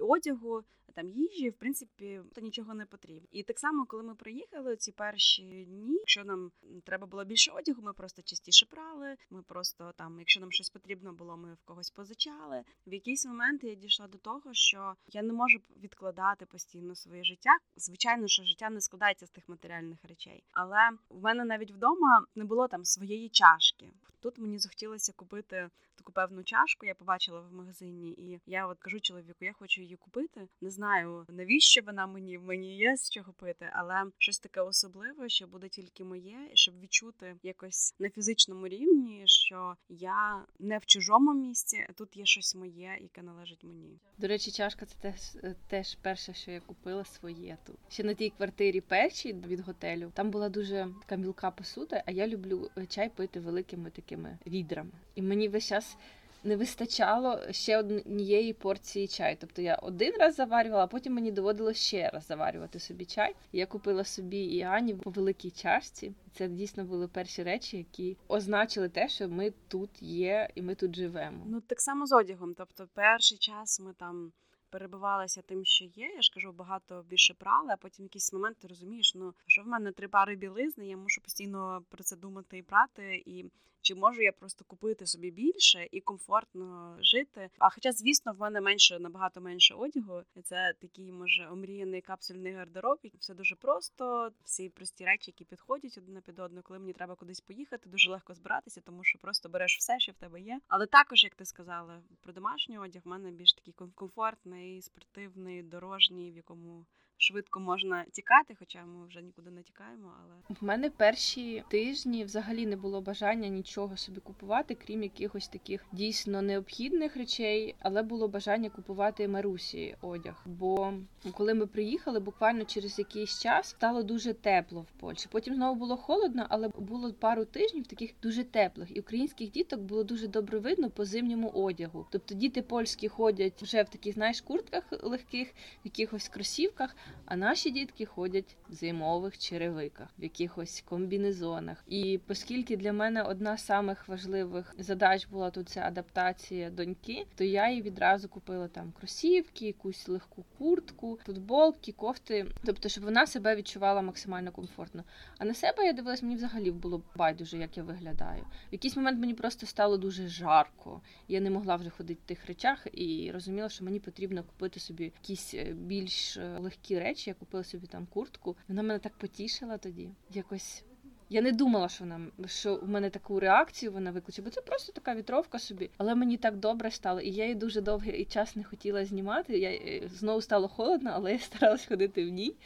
одягу, 0.00 0.64
там 0.96 1.08
їжі, 1.08 1.50
в 1.50 1.54
принципі, 1.54 2.20
то 2.34 2.40
нічого 2.40 2.74
не 2.74 2.86
потрібно. 2.86 3.28
І 3.32 3.42
так 3.42 3.58
само, 3.58 3.86
коли 3.86 4.02
ми 4.02 4.14
приїхали 4.14 4.76
ці 4.76 4.92
перші 4.92 5.64
дні, 5.64 5.94
якщо 5.94 6.24
нам 6.24 6.52
треба 6.84 7.06
було 7.06 7.24
більше 7.24 7.52
одягу, 7.52 7.82
ми 7.82 7.92
просто 7.92 8.22
частіше 8.22 8.66
прали. 8.66 9.16
Ми 9.30 9.42
просто 9.42 9.92
там, 9.96 10.18
якщо 10.18 10.40
нам 10.40 10.52
щось 10.52 10.70
потрібно 10.70 11.12
було, 11.12 11.36
ми 11.36 11.54
в 11.54 11.62
когось 11.64 11.90
позичали. 11.90 12.64
В 12.86 12.94
якийсь 12.94 13.26
момент 13.26 13.64
я 13.64 13.74
дійшла 13.74 14.08
до 14.08 14.18
того, 14.18 14.54
що 14.54 14.94
я 15.06 15.22
не 15.22 15.32
можу 15.32 15.58
відкладати 15.82 16.46
постійно 16.46 16.94
своє 16.94 17.24
життя. 17.24 17.58
Звичайно, 17.76 18.28
що 18.28 18.44
життя 18.44 18.70
не 18.70 18.80
складається 18.80 19.26
з 19.26 19.30
тих 19.30 19.48
матеріальних 19.48 20.04
речей, 20.04 20.44
але 20.52 20.90
в 21.08 21.22
мене 21.22 21.44
навіть 21.44 21.70
вдома 21.70 22.26
не 22.34 22.44
було 22.44 22.68
там 22.68 22.84
своєї 22.84 23.28
чашки. 23.28 23.90
Тут 24.20 24.38
мені 24.38 24.58
захотілося 24.58 25.12
купити 25.12 25.70
таку 25.96 26.12
певну 26.12 26.44
чашку. 26.44 26.86
Я 26.86 26.94
побачила 26.94 27.40
в 27.40 27.52
магазині, 27.52 28.10
і 28.10 28.40
я 28.46 28.66
от 28.66 28.75
кажу 28.76 29.00
чоловіку, 29.00 29.44
я 29.44 29.52
хочу 29.52 29.80
її 29.80 29.96
купити. 29.96 30.48
Не 30.60 30.70
знаю 30.70 31.26
навіщо 31.28 31.80
вона 31.86 32.06
мені 32.06 32.38
мені 32.38 32.76
є 32.76 32.96
з 32.96 33.10
чого 33.10 33.32
пити, 33.32 33.70
але 33.72 34.04
щось 34.18 34.38
таке 34.38 34.60
особливе, 34.60 35.28
що 35.28 35.46
буде 35.46 35.68
тільки 35.68 36.04
моє, 36.04 36.50
і 36.52 36.56
щоб 36.56 36.80
відчути 36.80 37.36
якось 37.42 37.94
на 37.98 38.10
фізичному 38.10 38.68
рівні, 38.68 39.22
що 39.26 39.76
я 39.88 40.44
не 40.58 40.78
в 40.78 40.86
чужому 40.86 41.34
місці, 41.34 41.86
а 41.90 41.92
тут 41.92 42.16
є 42.16 42.24
щось 42.24 42.54
моє, 42.54 42.98
яке 43.00 43.22
належить 43.22 43.64
мені. 43.64 43.98
До 44.18 44.28
речі, 44.28 44.50
чашка 44.50 44.86
це 44.86 44.96
теж, 45.00 45.36
е, 45.44 45.54
теж 45.68 45.94
перше, 45.94 46.34
що 46.34 46.50
я 46.50 46.60
купила 46.60 47.04
своє 47.04 47.58
тут. 47.66 47.76
Ще 47.88 48.04
на 48.04 48.14
тій 48.14 48.30
квартирі 48.30 48.80
першій 48.80 49.32
від 49.32 49.60
готелю. 49.60 50.10
Там 50.14 50.30
була 50.30 50.48
дуже 50.48 50.88
така 51.00 51.16
мілка 51.16 51.50
посуда, 51.50 52.02
а 52.06 52.10
я 52.10 52.26
люблю 52.26 52.70
е, 52.78 52.86
чай 52.86 53.08
пити 53.08 53.40
великими 53.40 53.90
такими 53.90 54.38
відрами. 54.46 54.90
І 55.14 55.22
мені 55.22 55.48
весь 55.48 55.66
час 55.66 55.96
не 56.44 56.56
вистачало 56.56 57.40
ще 57.50 57.78
однієї 57.78 58.52
порції 58.52 59.08
чаю. 59.08 59.36
Тобто 59.40 59.62
я 59.62 59.74
один 59.74 60.14
раз 60.20 60.34
заварювала, 60.34 60.84
а 60.84 60.86
потім 60.86 61.14
мені 61.14 61.32
доводилось 61.32 61.76
ще 61.76 62.10
раз 62.10 62.26
заварювати 62.26 62.78
собі 62.78 63.04
чай. 63.04 63.34
Я 63.52 63.66
купила 63.66 64.04
собі 64.04 64.38
і 64.38 64.62
Ані 64.62 64.94
по 64.94 65.10
великій 65.10 65.50
чашці. 65.50 66.12
Це 66.32 66.48
дійсно 66.48 66.84
були 66.84 67.08
перші 67.08 67.42
речі, 67.42 67.76
які 67.76 68.16
означили 68.28 68.88
те, 68.88 69.08
що 69.08 69.28
ми 69.28 69.52
тут 69.68 70.02
є 70.02 70.48
і 70.54 70.62
ми 70.62 70.74
тут 70.74 70.96
живемо. 70.96 71.44
Ну 71.46 71.60
так 71.60 71.80
само 71.80 72.06
з 72.06 72.12
одягом. 72.12 72.54
Тобто, 72.54 72.88
перший 72.94 73.38
час 73.38 73.80
ми 73.80 73.92
там 73.92 74.32
перебивалися 74.70 75.42
тим, 75.42 75.64
що 75.64 75.84
є. 75.84 76.12
Я 76.16 76.22
ж 76.22 76.30
кажу, 76.34 76.52
багато 76.52 77.04
більше 77.08 77.34
прали, 77.34 77.68
а 77.72 77.76
потім 77.76 78.02
в 78.02 78.06
якийсь 78.06 78.32
момент 78.32 78.56
ти 78.58 78.68
розумієш, 78.68 79.12
ну 79.14 79.34
що 79.46 79.62
в 79.62 79.66
мене 79.66 79.92
три 79.92 80.08
пари 80.08 80.36
білизни, 80.36 80.88
я 80.88 80.96
мушу 80.96 81.20
постійно 81.22 81.82
про 81.88 82.04
це 82.04 82.16
думати 82.16 82.58
і 82.58 82.62
прати. 82.62 83.22
І 83.26 83.44
чи 83.86 83.94
можу 83.94 84.22
я 84.22 84.32
просто 84.32 84.64
купити 84.64 85.06
собі 85.06 85.30
більше 85.30 85.88
і 85.92 86.00
комфортно 86.00 86.98
жити? 87.00 87.50
А 87.58 87.70
хоча, 87.70 87.92
звісно, 87.92 88.32
в 88.32 88.40
мене 88.40 88.60
менше 88.60 88.98
набагато 88.98 89.40
менше 89.40 89.74
одягу. 89.74 90.22
Це 90.44 90.74
такий 90.80 91.12
може 91.12 91.48
омріяний 91.48 92.00
капсульний 92.00 92.52
гардероб. 92.52 92.98
і 93.02 93.12
Все 93.18 93.34
дуже 93.34 93.56
просто. 93.56 94.30
Всі 94.44 94.68
прості 94.68 95.04
речі, 95.04 95.30
які 95.30 95.44
підходять 95.44 95.98
одна 95.98 96.20
під 96.20 96.38
одну. 96.38 96.62
Коли 96.62 96.78
мені 96.78 96.92
треба 96.92 97.14
кудись 97.14 97.40
поїхати, 97.40 97.88
дуже 97.88 98.10
легко 98.10 98.34
збиратися, 98.34 98.80
тому 98.80 99.04
що 99.04 99.18
просто 99.18 99.48
береш 99.48 99.78
все, 99.78 99.98
що 99.98 100.12
в 100.12 100.14
тебе 100.14 100.40
є. 100.40 100.60
Але 100.68 100.86
також, 100.86 101.24
як 101.24 101.34
ти 101.34 101.44
сказала, 101.44 102.02
про 102.20 102.32
домашній 102.32 102.78
одяг 102.78 103.02
в 103.04 103.08
мене 103.08 103.30
більш 103.30 103.52
такий 103.52 103.74
комфортний, 103.94 104.82
спортивний, 104.82 105.62
дорожній, 105.62 106.32
в 106.32 106.36
якому 106.36 106.86
швидко 107.18 107.60
можна 107.60 108.04
тікати, 108.12 108.56
хоча 108.58 108.84
ми 108.84 109.06
вже 109.06 109.22
нікуди 109.22 109.50
не 109.50 109.62
тікаємо. 109.62 110.12
Але 110.24 110.34
В 110.60 110.64
мене 110.64 110.90
перші 110.90 111.64
тижні 111.68 112.24
взагалі 112.24 112.66
не 112.66 112.76
було 112.76 113.00
бажання 113.00 113.48
нічого 113.48 113.96
собі 113.96 114.20
купувати, 114.20 114.74
крім 114.74 115.02
якихось 115.02 115.48
таких 115.48 115.86
дійсно 115.92 116.42
необхідних 116.42 117.16
речей, 117.16 117.74
але 117.78 118.02
було 118.02 118.28
бажання 118.28 118.70
купувати 118.70 119.28
Марусі 119.28 119.96
одяг. 120.00 120.42
Бо 120.46 120.94
коли 121.34 121.54
ми 121.54 121.66
приїхали, 121.66 122.20
буквально 122.20 122.64
через 122.64 122.98
якийсь 122.98 123.40
час 123.42 123.68
стало 123.68 124.02
дуже 124.02 124.34
тепло 124.34 124.80
в 124.80 125.00
Польщі. 125.00 125.28
Потім 125.32 125.54
знову 125.54 125.74
було 125.74 125.96
холодно, 125.96 126.46
але 126.48 126.68
було 126.68 127.12
пару 127.12 127.44
тижнів 127.44 127.86
таких 127.86 128.14
дуже 128.22 128.44
теплих. 128.44 128.96
І 128.96 129.00
українських 129.00 129.50
діток 129.50 129.80
було 129.80 130.04
дуже 130.04 130.28
добре 130.28 130.58
видно 130.58 130.90
по 130.90 131.04
зимньому 131.04 131.48
одягу. 131.48 132.06
Тобто 132.10 132.34
діти 132.34 132.62
польські 132.62 133.08
ходять 133.08 133.62
вже 133.62 133.82
в 133.82 133.88
таких, 133.88 134.14
знаєш, 134.14 134.40
куртках 134.40 134.84
легких, 135.02 135.48
в 135.48 135.52
якихось 135.84 136.28
кросівках, 136.28 136.96
а 137.26 137.36
наші 137.36 137.70
дітки 137.70 138.06
ходять 138.06 138.56
в 138.68 138.74
зимових 138.74 139.38
черевиках, 139.38 140.08
в 140.18 140.22
якихось 140.22 140.84
комбінезонах. 140.88 141.84
І 141.88 142.20
оскільки 142.28 142.76
для 142.76 142.92
мене 142.92 143.22
одна 143.22 143.56
з 143.56 143.64
самих 143.64 144.08
важливих 144.08 144.74
задач 144.78 145.26
була 145.26 145.50
тут 145.50 145.68
ця 145.68 145.80
адаптація 145.80 146.70
доньки, 146.70 147.26
то 147.34 147.44
я 147.44 147.70
їй 147.70 147.82
відразу 147.82 148.28
купила 148.28 148.68
там 148.68 148.92
кросівки, 148.98 149.66
якусь 149.66 150.08
легку 150.08 150.44
куртку, 150.58 151.18
футболки, 151.26 151.92
кофти. 151.92 152.46
Тобто, 152.64 152.88
щоб 152.88 153.04
вона 153.04 153.26
себе 153.26 153.56
відчувала 153.56 154.02
максимально 154.02 154.52
комфортно. 154.52 155.04
А 155.38 155.44
на 155.44 155.54
себе 155.54 155.84
я 155.84 155.92
дивилась, 155.92 156.22
мені 156.22 156.36
взагалі 156.36 156.70
було 156.70 157.02
байдуже, 157.16 157.58
як 157.58 157.76
я 157.76 157.82
виглядаю. 157.82 158.42
В 158.42 158.72
якийсь 158.72 158.96
момент 158.96 159.20
мені 159.20 159.34
просто 159.34 159.66
стало 159.66 159.96
дуже 159.96 160.28
жарко. 160.28 161.00
Я 161.28 161.40
не 161.40 161.50
могла 161.50 161.76
вже 161.76 161.90
ходити 161.90 162.20
в 162.24 162.28
тих 162.28 162.46
речах 162.46 162.86
і 162.92 163.30
розуміла, 163.34 163.68
що 163.68 163.84
мені 163.84 164.00
потрібно 164.00 164.42
купити 164.42 164.80
собі 164.80 165.04
якісь 165.04 165.54
е, 165.54 165.64
більш 165.72 166.36
е, 166.36 166.58
речі. 166.98 167.30
Я 167.30 167.34
купила 167.34 167.64
собі 167.64 167.86
там 167.86 168.06
куртку. 168.06 168.56
Вона 168.68 168.82
мене 168.82 168.98
так 168.98 169.12
потішила 169.18 169.78
тоді. 169.78 170.10
Якось 170.30 170.84
Я 171.28 171.42
не 171.42 171.52
думала, 171.52 171.88
що 171.88 172.04
вона 172.04 172.20
що 172.46 172.76
в 172.76 172.88
мене 172.88 173.10
таку 173.10 173.40
реакцію 173.40 173.92
вона 173.92 174.10
викличе, 174.10 174.42
бо 174.42 174.50
це 174.50 174.60
просто 174.60 174.92
така 174.92 175.14
вітровка 175.14 175.58
собі. 175.58 175.90
Але 175.96 176.14
мені 176.14 176.36
так 176.36 176.56
добре 176.56 176.90
стало, 176.90 177.20
і 177.20 177.30
я 177.30 177.44
її 177.44 177.54
дуже 177.54 177.80
довгий 177.80 178.24
час 178.24 178.56
не 178.56 178.64
хотіла 178.64 179.04
знімати. 179.04 179.58
Я 179.58 179.70
е, 179.70 180.08
знову 180.08 180.42
стало 180.42 180.68
холодно, 180.68 181.10
але 181.14 181.32
я 181.32 181.38
старалась 181.38 181.86
ходити 181.86 182.24
в 182.24 182.28
ній. 182.28 182.56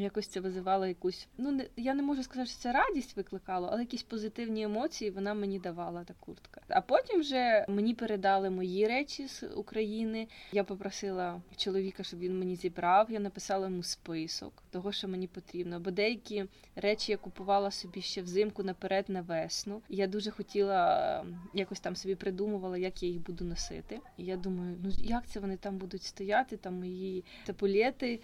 Якось 0.00 0.26
це 0.26 0.40
визивало 0.40 0.86
якусь. 0.86 1.28
Ну 1.38 1.52
не 1.52 1.66
я 1.76 1.94
не 1.94 2.02
можу 2.02 2.22
сказати, 2.22 2.50
що 2.50 2.58
це 2.58 2.72
радість 2.72 3.16
викликало, 3.16 3.68
але 3.72 3.80
якісь 3.80 4.02
позитивні 4.02 4.62
емоції 4.62 5.10
вона 5.10 5.34
мені 5.34 5.58
давала 5.58 6.04
та 6.04 6.14
куртка. 6.20 6.60
А 6.68 6.80
потім 6.80 7.20
вже 7.20 7.64
мені 7.68 7.94
передали 7.94 8.50
мої 8.50 8.86
речі 8.86 9.28
з 9.28 9.42
України. 9.42 10.28
Я 10.52 10.64
попросила 10.64 11.40
чоловіка, 11.56 12.02
щоб 12.02 12.20
він 12.20 12.38
мені 12.38 12.56
зібрав. 12.56 13.10
Я 13.10 13.20
написала 13.20 13.66
йому 13.66 13.82
список 13.82 14.62
того, 14.70 14.92
що 14.92 15.08
мені 15.08 15.26
потрібно. 15.26 15.80
Бо 15.80 15.90
деякі 15.90 16.44
речі 16.76 17.12
я 17.12 17.18
купувала 17.18 17.70
собі 17.70 18.02
ще 18.02 18.22
взимку 18.22 18.62
наперед 18.62 19.04
на 19.08 19.20
весну. 19.20 19.82
Я 19.88 20.06
дуже 20.06 20.30
хотіла 20.30 21.24
якось 21.54 21.80
там 21.80 21.96
собі 21.96 22.14
придумувала, 22.14 22.78
як 22.78 23.02
я 23.02 23.08
їх 23.08 23.20
буду 23.20 23.44
носити. 23.44 24.00
І 24.16 24.24
я 24.24 24.36
думаю, 24.36 24.76
ну 24.82 24.90
як 24.98 25.26
це 25.26 25.40
вони 25.40 25.56
там 25.56 25.78
будуть 25.78 26.02
стояти? 26.02 26.56
Там 26.56 26.74
мої 26.74 27.24
тапулети 27.46 28.20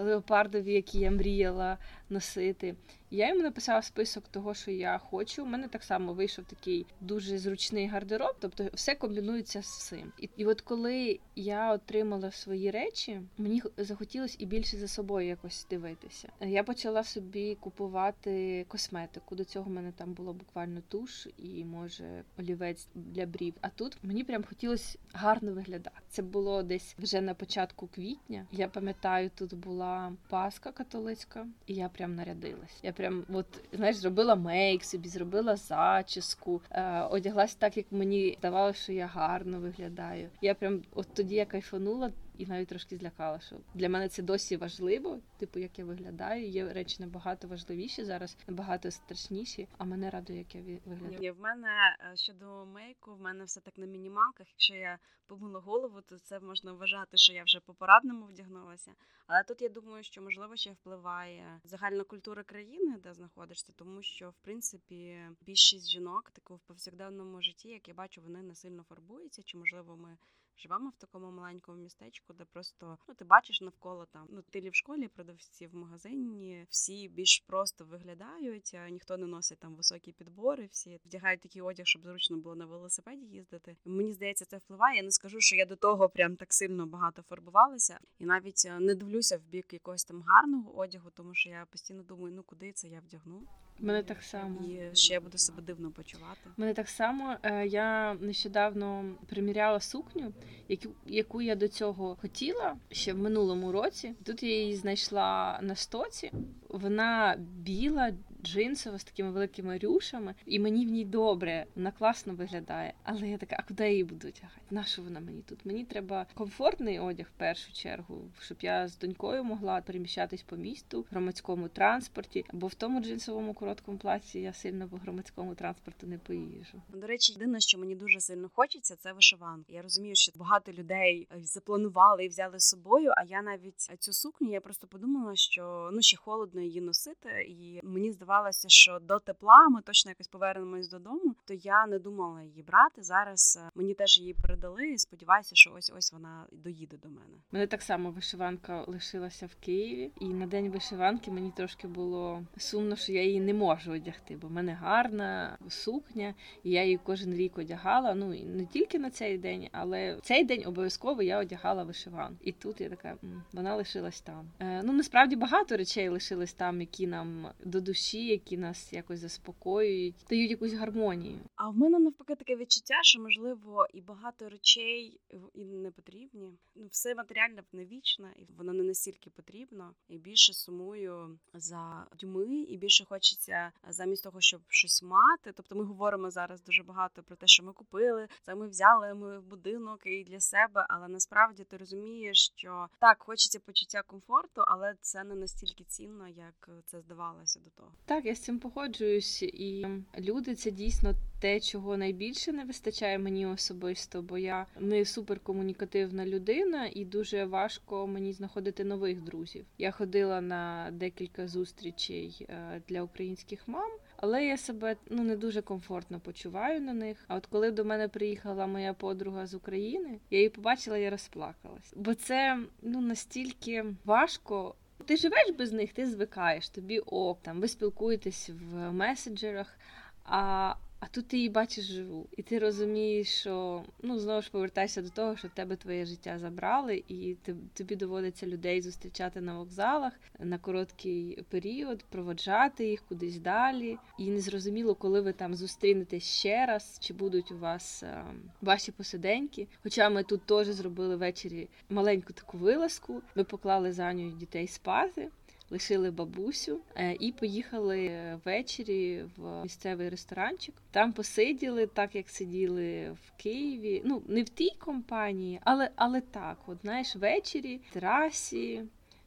леопардові, 0.00 0.72
які 0.72 0.98
я 0.98 1.10
мріяла 1.16 1.78
носити. 2.10 2.74
Я 3.14 3.28
йому 3.28 3.42
написала 3.42 3.82
список 3.82 4.28
того, 4.28 4.54
що 4.54 4.70
я 4.70 4.98
хочу. 4.98 5.42
У 5.42 5.46
мене 5.46 5.68
так 5.68 5.84
само 5.84 6.12
вийшов 6.12 6.44
такий 6.44 6.86
дуже 7.00 7.38
зручний 7.38 7.86
гардероб, 7.86 8.36
тобто 8.40 8.68
все 8.74 8.94
комбінується 8.94 9.62
з 9.62 9.86
цим. 9.88 10.12
І, 10.18 10.28
і 10.36 10.46
от 10.46 10.60
коли 10.60 11.20
я 11.36 11.72
отримала 11.72 12.30
свої 12.30 12.70
речі, 12.70 13.20
мені 13.38 13.62
захотілося 13.76 14.36
і 14.38 14.46
більше 14.46 14.76
за 14.76 14.88
собою 14.88 15.28
якось 15.28 15.66
дивитися. 15.70 16.28
Я 16.40 16.62
почала 16.62 17.04
собі 17.04 17.56
купувати 17.60 18.64
косметику. 18.68 19.34
До 19.34 19.44
цього 19.44 19.70
в 19.70 19.72
мене 19.72 19.92
там 19.92 20.12
було 20.12 20.32
буквально 20.32 20.80
туш 20.88 21.28
і 21.38 21.64
може 21.64 22.24
олівець 22.38 22.88
для 22.94 23.26
брів. 23.26 23.54
А 23.60 23.68
тут 23.68 23.96
мені 24.02 24.24
прям 24.24 24.44
хотілося 24.44 24.98
гарно 25.12 25.52
виглядати. 25.52 25.96
Це 26.08 26.22
було 26.22 26.62
десь 26.62 26.96
вже 26.98 27.20
на 27.20 27.34
початку 27.34 27.86
квітня. 27.86 28.46
Я 28.52 28.68
пам'ятаю, 28.68 29.30
тут 29.34 29.54
була 29.54 30.12
Пасха 30.28 30.72
католицька, 30.72 31.46
і 31.66 31.74
я 31.74 31.88
прям 31.88 32.14
нарядилась. 32.14 32.80
Я 32.82 32.92
прям 32.92 33.03
от 33.32 33.46
знаєш, 33.72 33.96
зробила 33.96 34.34
мейк 34.34 34.84
собі, 34.84 35.08
зробила 35.08 35.56
зачіску, 35.56 36.60
е, 36.70 37.02
одяглась 37.02 37.54
так, 37.54 37.76
як 37.76 37.86
мені 37.90 38.36
здавалося, 38.38 38.82
що 38.82 38.92
я 38.92 39.06
гарно 39.06 39.60
виглядаю. 39.60 40.28
Я 40.42 40.54
прям 40.54 40.82
от 40.94 41.06
тоді 41.14 41.34
я 41.34 41.44
кайфанула. 41.44 42.12
І 42.38 42.46
навіть 42.46 42.68
трошки 42.68 42.96
злякала, 42.96 43.40
що 43.40 43.56
для 43.74 43.88
мене 43.88 44.08
це 44.08 44.22
досі 44.22 44.56
важливо, 44.56 45.20
типу, 45.38 45.58
як 45.58 45.78
я 45.78 45.84
виглядаю. 45.84 46.48
Є 46.48 46.72
речі 46.72 46.96
набагато 47.00 47.48
важливіші 47.48 48.04
зараз, 48.04 48.36
набагато 48.46 48.90
страшніші. 48.90 49.68
А 49.78 49.84
мене 49.84 50.10
радує, 50.10 50.38
як 50.38 50.54
я 50.54 50.62
виглядаю. 50.86 51.34
В 51.34 51.40
мене 51.40 51.96
е, 52.12 52.16
щодо 52.16 52.66
мейку, 52.66 53.14
в 53.14 53.20
мене 53.20 53.44
все 53.44 53.60
так 53.60 53.78
на 53.78 53.86
мінімалках. 53.86 54.48
Якщо 54.48 54.74
я 54.74 54.98
помила 55.26 55.60
голову, 55.60 56.00
то 56.00 56.18
це 56.18 56.40
можна 56.40 56.72
вважати, 56.72 57.16
що 57.16 57.32
я 57.32 57.44
вже 57.44 57.60
по 57.60 57.74
порадному 57.74 58.26
вдягнулася. 58.26 58.94
Але 59.26 59.42
тут 59.42 59.62
я 59.62 59.68
думаю, 59.68 60.04
що 60.04 60.22
можливо 60.22 60.56
ще 60.56 60.72
впливає 60.72 61.60
загальна 61.64 62.04
культура 62.04 62.42
країни, 62.42 62.96
де 63.02 63.14
знаходишся, 63.14 63.72
тому 63.76 64.02
що 64.02 64.30
в 64.30 64.36
принципі 64.42 65.18
більшість 65.40 65.88
жінок 65.88 66.30
таку 66.30 66.54
в 66.54 66.60
повсякденному 66.60 67.42
житті, 67.42 67.68
як 67.68 67.88
я 67.88 67.94
бачу, 67.94 68.22
вони 68.22 68.42
не 68.42 68.54
сильно 68.54 68.82
фарбуються, 68.82 69.42
чи 69.42 69.58
можливо 69.58 69.96
ми. 69.96 70.16
Живемо 70.56 70.90
в 70.90 70.96
такому 70.96 71.30
маленькому 71.30 71.78
містечку, 71.78 72.32
де 72.32 72.44
просто 72.44 72.98
ну 73.08 73.14
ти 73.14 73.24
бачиш 73.24 73.60
навколо 73.60 74.06
там 74.06 74.26
ну 74.30 74.42
ти 74.42 74.70
в 74.70 74.74
школі, 74.74 75.08
продавці 75.08 75.66
в 75.66 75.74
магазині, 75.74 76.66
всі 76.68 77.08
більш 77.08 77.40
просто 77.46 77.84
виглядають. 77.84 78.76
Ніхто 78.90 79.16
не 79.16 79.26
носить 79.26 79.58
там 79.58 79.74
високі 79.74 80.12
підбори, 80.12 80.68
всі 80.70 81.00
вдягають 81.06 81.40
такий 81.40 81.62
одяг, 81.62 81.86
щоб 81.86 82.02
зручно 82.02 82.36
було 82.36 82.54
на 82.54 82.66
велосипеді 82.66 83.26
їздити. 83.26 83.76
Мені 83.84 84.12
здається, 84.12 84.44
це 84.44 84.56
впливає. 84.56 84.96
Я 84.96 85.02
не 85.02 85.10
скажу, 85.10 85.40
що 85.40 85.56
я 85.56 85.66
до 85.66 85.76
того 85.76 86.08
прям 86.08 86.36
так 86.36 86.54
сильно 86.54 86.86
багато 86.86 87.22
фарбувалася, 87.22 87.98
і 88.18 88.24
навіть 88.24 88.70
не 88.80 88.94
дивлюся 88.94 89.36
в 89.36 89.42
бік 89.42 89.72
якогось 89.72 90.04
там 90.04 90.22
гарного 90.22 90.76
одягу, 90.76 91.10
тому 91.10 91.34
що 91.34 91.50
я 91.50 91.66
постійно 91.70 92.02
думаю, 92.02 92.34
ну 92.34 92.42
куди 92.42 92.72
це 92.72 92.88
я 92.88 93.00
вдягну. 93.00 93.42
Мене 93.78 94.02
так 94.02 94.22
само 94.22 94.60
і 94.66 94.96
ще 94.96 95.14
я 95.14 95.20
буду 95.20 95.38
себе 95.38 95.62
дивно 95.62 95.90
почувати. 95.90 96.40
Мене 96.56 96.74
так 96.74 96.88
само. 96.88 97.36
Е, 97.42 97.66
я 97.66 98.14
нещодавно 98.14 99.04
приміряла 99.26 99.80
сукню, 99.80 100.32
яку 100.68 100.88
яку 101.06 101.42
я 101.42 101.56
до 101.56 101.68
цього 101.68 102.16
хотіла 102.20 102.76
ще 102.90 103.12
в 103.12 103.18
минулому 103.18 103.72
році. 103.72 104.14
Тут 104.24 104.42
я 104.42 104.60
її 104.60 104.76
знайшла 104.76 105.58
на 105.62 105.74
стоці. 105.74 106.32
Вона 106.68 107.36
біла, 107.38 108.12
джинсова 108.44 108.98
з 108.98 109.04
такими 109.04 109.30
великими 109.30 109.78
рюшами, 109.78 110.34
і 110.46 110.58
мені 110.58 110.86
в 110.86 110.88
ній 110.88 111.04
добре, 111.04 111.66
вона 111.76 111.90
класно 111.90 112.34
виглядає. 112.34 112.94
Але 113.02 113.28
я 113.28 113.38
така, 113.38 113.56
а 113.58 113.62
куди 113.62 113.90
її 113.90 114.04
буду 114.04 114.30
тягати? 114.30 114.60
Нащо 114.70 115.02
вона 115.02 115.20
мені 115.20 115.42
тут? 115.42 115.66
Мені 115.66 115.84
треба 115.84 116.26
комфортний 116.34 116.98
одяг 116.98 117.26
в 117.26 117.38
першу 117.38 117.72
чергу, 117.72 118.30
щоб 118.40 118.58
я 118.60 118.88
з 118.88 118.98
донькою 118.98 119.44
могла 119.44 119.80
переміщатись 119.80 120.42
по 120.42 120.56
місту 120.56 121.00
в 121.00 121.06
громадському 121.10 121.68
транспорті, 121.68 122.44
бо 122.52 122.66
в 122.66 122.74
тому 122.74 123.00
джинсовому 123.00 123.54
короткому 123.54 123.98
плаці 123.98 124.38
я 124.38 124.52
сильно 124.52 124.88
по 124.88 124.96
громадському 124.96 125.54
транспорту 125.54 126.06
не 126.06 126.18
поїжджу. 126.18 126.82
До 126.88 127.06
речі, 127.06 127.32
єдине, 127.32 127.60
що 127.60 127.78
мені 127.78 127.94
дуже 127.94 128.20
сильно 128.20 128.50
хочеться, 128.54 128.96
це 128.96 129.12
вишиванка. 129.12 129.72
Я 129.72 129.82
розумію, 129.82 130.14
що 130.14 130.32
багато 130.36 130.72
людей 130.72 131.28
е, 131.32 131.40
запланували 131.42 132.24
і 132.24 132.28
взяли 132.28 132.58
з 132.58 132.68
собою. 132.68 133.12
А 133.16 133.24
я 133.24 133.42
навіть 133.42 133.80
цю 133.98 134.12
сукню 134.12 134.50
я 134.50 134.60
просто 134.60 134.86
подумала, 134.86 135.36
що 135.36 135.90
ну 135.92 136.02
ще 136.02 136.16
холодно 136.16 136.60
її 136.60 136.80
носити, 136.80 137.28
і 137.48 137.80
мені 137.82 138.12
здавалося, 138.12 138.33
що 138.66 138.98
до 138.98 139.18
тепла 139.18 139.68
ми 139.68 139.82
точно 139.82 140.10
якось 140.10 140.28
повернемось 140.28 140.88
додому. 140.88 141.34
То 141.44 141.54
я 141.54 141.86
не 141.86 141.98
думала 141.98 142.42
її 142.42 142.62
брати. 142.62 143.02
Зараз 143.02 143.58
е, 143.62 143.70
мені 143.74 143.94
теж 143.94 144.18
її 144.18 144.34
передали. 144.34 144.88
і 144.88 144.98
Сподіваюся, 144.98 145.50
що 145.54 145.72
ось 145.76 145.92
ось 145.96 146.12
вона 146.12 146.46
доїде 146.52 146.96
до 146.96 147.08
мене. 147.08 147.36
Мене 147.52 147.66
так 147.66 147.82
само 147.82 148.10
вишиванка 148.10 148.84
лишилася 148.86 149.46
в 149.46 149.54
Києві, 149.54 150.12
і 150.20 150.24
на 150.24 150.46
день 150.46 150.70
вишиванки 150.70 151.30
мені 151.30 151.52
трошки 151.56 151.88
було 151.88 152.42
сумно, 152.56 152.96
що 152.96 153.12
я 153.12 153.22
її 153.22 153.40
не 153.40 153.54
можу 153.54 153.92
одягти, 153.92 154.36
бо 154.36 154.48
в 154.48 154.50
мене 154.50 154.72
гарна 154.72 155.58
сукня, 155.68 156.34
і 156.62 156.70
я 156.70 156.84
її 156.84 157.00
кожен 157.04 157.34
рік 157.34 157.58
одягала. 157.58 158.14
Ну 158.14 158.34
і 158.34 158.44
не 158.44 158.66
тільки 158.66 158.98
на 158.98 159.10
цей 159.10 159.38
день, 159.38 159.68
але 159.72 160.14
в 160.14 160.20
цей 160.20 160.44
день 160.44 160.66
обов'язково 160.66 161.22
я 161.22 161.38
одягала 161.38 161.84
вишиванку. 161.84 162.36
І 162.40 162.52
тут 162.52 162.80
я 162.80 162.88
така 162.88 163.16
вона 163.52 163.76
лишилась 163.76 164.20
там. 164.20 164.50
Е, 164.60 164.82
ну 164.84 164.92
насправді 164.92 165.36
багато 165.36 165.76
речей 165.76 166.08
лишились 166.08 166.52
там, 166.52 166.80
які 166.80 167.06
нам 167.06 167.48
до 167.64 167.80
душі, 167.80 168.23
які 168.24 168.56
нас 168.56 168.92
якось 168.92 169.20
заспокоюють, 169.20 170.14
дають 170.30 170.50
якусь 170.50 170.72
гармонію. 170.72 171.40
А 171.56 171.68
в 171.68 171.76
мене 171.76 171.98
навпаки 171.98 172.34
таке 172.34 172.56
відчуття, 172.56 172.98
що 173.02 173.20
можливо 173.20 173.86
і 173.94 174.00
багато 174.00 174.48
речей 174.48 175.20
і 175.54 175.64
не 175.64 175.90
потрібні. 175.90 176.58
Ну 176.74 176.86
все 176.86 177.14
матеріальне 177.14 177.62
не 177.72 177.84
вічне, 177.84 178.34
і 178.36 178.44
воно 178.56 178.72
не 178.72 178.82
настільки 178.82 179.30
потрібно. 179.30 179.94
І 180.08 180.18
більше 180.18 180.52
сумую 180.52 181.38
за 181.54 182.06
дюми, 182.20 182.54
і 182.54 182.76
більше 182.76 183.04
хочеться 183.04 183.72
замість 183.88 184.24
того, 184.24 184.40
щоб 184.40 184.60
щось 184.68 185.02
мати. 185.02 185.52
Тобто, 185.56 185.76
ми 185.76 185.84
говоримо 185.84 186.30
зараз 186.30 186.62
дуже 186.62 186.82
багато 186.82 187.22
про 187.22 187.36
те, 187.36 187.46
що 187.46 187.62
ми 187.62 187.72
купили, 187.72 188.28
це 188.42 188.54
ми 188.54 188.68
взяли 188.68 189.14
ми 189.14 189.38
в 189.38 189.42
будинок 189.42 190.00
і 190.04 190.24
для 190.24 190.40
себе. 190.40 190.86
Але 190.88 191.08
насправді 191.08 191.64
ти 191.64 191.76
розумієш, 191.76 192.52
що 192.56 192.88
так 192.98 193.22
хочеться 193.22 193.60
почуття 193.60 194.02
комфорту, 194.02 194.64
але 194.66 194.94
це 195.00 195.24
не 195.24 195.34
настільки 195.34 195.84
цінно, 195.84 196.28
як 196.28 196.70
це 196.84 197.00
здавалося 197.00 197.60
до 197.60 197.70
того. 197.70 197.92
Так, 198.14 198.26
я 198.26 198.34
з 198.34 198.40
цим 198.40 198.58
погоджуюсь, 198.58 199.42
і 199.42 199.86
люди 200.18 200.54
це 200.54 200.70
дійсно 200.70 201.14
те, 201.40 201.60
чого 201.60 201.96
найбільше 201.96 202.52
не 202.52 202.64
вистачає 202.64 203.18
мені 203.18 203.46
особисто, 203.46 204.22
бо 204.22 204.38
я 204.38 204.66
не 204.80 205.04
суперкомунікативна 205.04 206.26
людина, 206.26 206.90
і 206.92 207.04
дуже 207.04 207.44
важко 207.44 208.06
мені 208.06 208.32
знаходити 208.32 208.84
нових 208.84 209.22
друзів. 209.22 209.64
Я 209.78 209.90
ходила 209.90 210.40
на 210.40 210.90
декілька 210.92 211.48
зустрічей 211.48 212.46
е, 212.48 212.82
для 212.88 213.02
українських 213.02 213.68
мам. 213.68 213.90
Але 214.16 214.44
я 214.44 214.56
себе 214.56 214.96
ну 215.10 215.22
не 215.22 215.36
дуже 215.36 215.62
комфортно 215.62 216.20
почуваю 216.20 216.80
на 216.80 216.92
них. 216.92 217.24
А 217.28 217.36
от 217.36 217.46
коли 217.46 217.70
до 217.70 217.84
мене 217.84 218.08
приїхала 218.08 218.66
моя 218.66 218.92
подруга 218.92 219.46
з 219.46 219.54
України, 219.54 220.18
я 220.30 220.38
її 220.38 220.48
побачила, 220.48 220.98
я 220.98 221.10
розплакалась. 221.10 221.92
Бо 221.96 222.14
це 222.14 222.58
ну 222.82 223.00
настільки 223.00 223.84
важко. 224.04 224.74
Ти 225.06 225.16
живеш 225.16 225.50
без 225.58 225.72
них, 225.72 225.92
ти 225.92 226.06
звикаєш, 226.06 226.68
тобі 226.68 226.98
ок, 226.98 227.42
там 227.42 227.60
ви 227.60 227.68
спілкуєтесь 227.68 228.50
в 228.50 228.92
меседжерах. 228.92 229.78
А 230.24 230.74
а 231.04 231.06
тут 231.10 231.28
ти 231.28 231.36
її 231.36 231.48
бачиш 231.48 231.84
живу, 231.84 232.26
і 232.36 232.42
ти 232.42 232.58
розумієш, 232.58 233.28
що 233.28 233.82
ну 234.02 234.18
знову 234.18 234.42
ж 234.42 234.50
повертайся 234.50 235.02
до 235.02 235.08
того, 235.08 235.36
що 235.36 235.48
в 235.48 235.50
тебе 235.50 235.76
твоє 235.76 236.06
життя 236.06 236.38
забрали, 236.38 237.04
і 237.08 237.36
тобі 237.74 237.96
доводиться 237.96 238.46
людей 238.46 238.82
зустрічати 238.82 239.40
на 239.40 239.58
вокзалах 239.58 240.12
на 240.38 240.58
короткий 240.58 241.42
період, 241.48 242.04
проводжати 242.04 242.86
їх 242.86 243.02
кудись 243.08 243.38
далі. 243.38 243.98
І 244.18 244.30
незрозуміло, 244.30 244.94
коли 244.94 245.20
ви 245.20 245.32
там 245.32 245.54
зустрінетесь 245.54 246.24
ще 246.24 246.66
раз, 246.66 246.98
чи 247.00 247.14
будуть 247.14 247.52
у 247.52 247.58
вас 247.58 248.02
а, 248.02 248.24
ваші 248.62 248.92
посиденьки. 248.92 249.68
Хоча 249.82 250.10
ми 250.10 250.22
тут 250.22 250.42
теж 250.42 250.66
зробили 250.66 251.16
ввечері 251.16 251.68
маленьку 251.90 252.32
таку 252.32 252.58
вилазку, 252.58 253.22
ми 253.34 253.44
поклали 253.44 253.92
за 253.92 254.12
нього 254.12 254.30
дітей 254.30 254.66
спати. 254.66 255.28
Лишили 255.70 256.10
бабусю 256.10 256.80
е, 256.96 257.16
і 257.20 257.32
поїхали 257.32 258.10
ввечері 258.44 259.24
в 259.36 259.62
місцевий 259.62 260.08
ресторанчик. 260.08 260.74
Там 260.90 261.12
посиділи, 261.12 261.86
так 261.86 262.14
як 262.14 262.28
сиділи 262.28 263.10
в 263.10 263.42
Києві. 263.42 264.02
Ну 264.04 264.22
не 264.26 264.42
в 264.42 264.48
тій 264.48 264.70
компанії, 264.78 265.60
але 265.64 265.90
але 265.96 266.20
так, 266.20 266.58
от 266.66 266.78
знаєш, 266.82 267.16
ввечері 267.16 267.80
в 267.90 267.92
терасі 267.92 268.84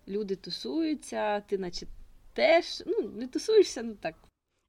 люди 0.07 0.35
тусуються, 0.35 1.39
ти 1.39 1.57
наче 1.57 1.85
теж 2.33 2.83
ну 2.85 3.01
не 3.15 3.27
тусуєшся, 3.27 3.83
ну 3.83 3.95
так. 3.95 4.15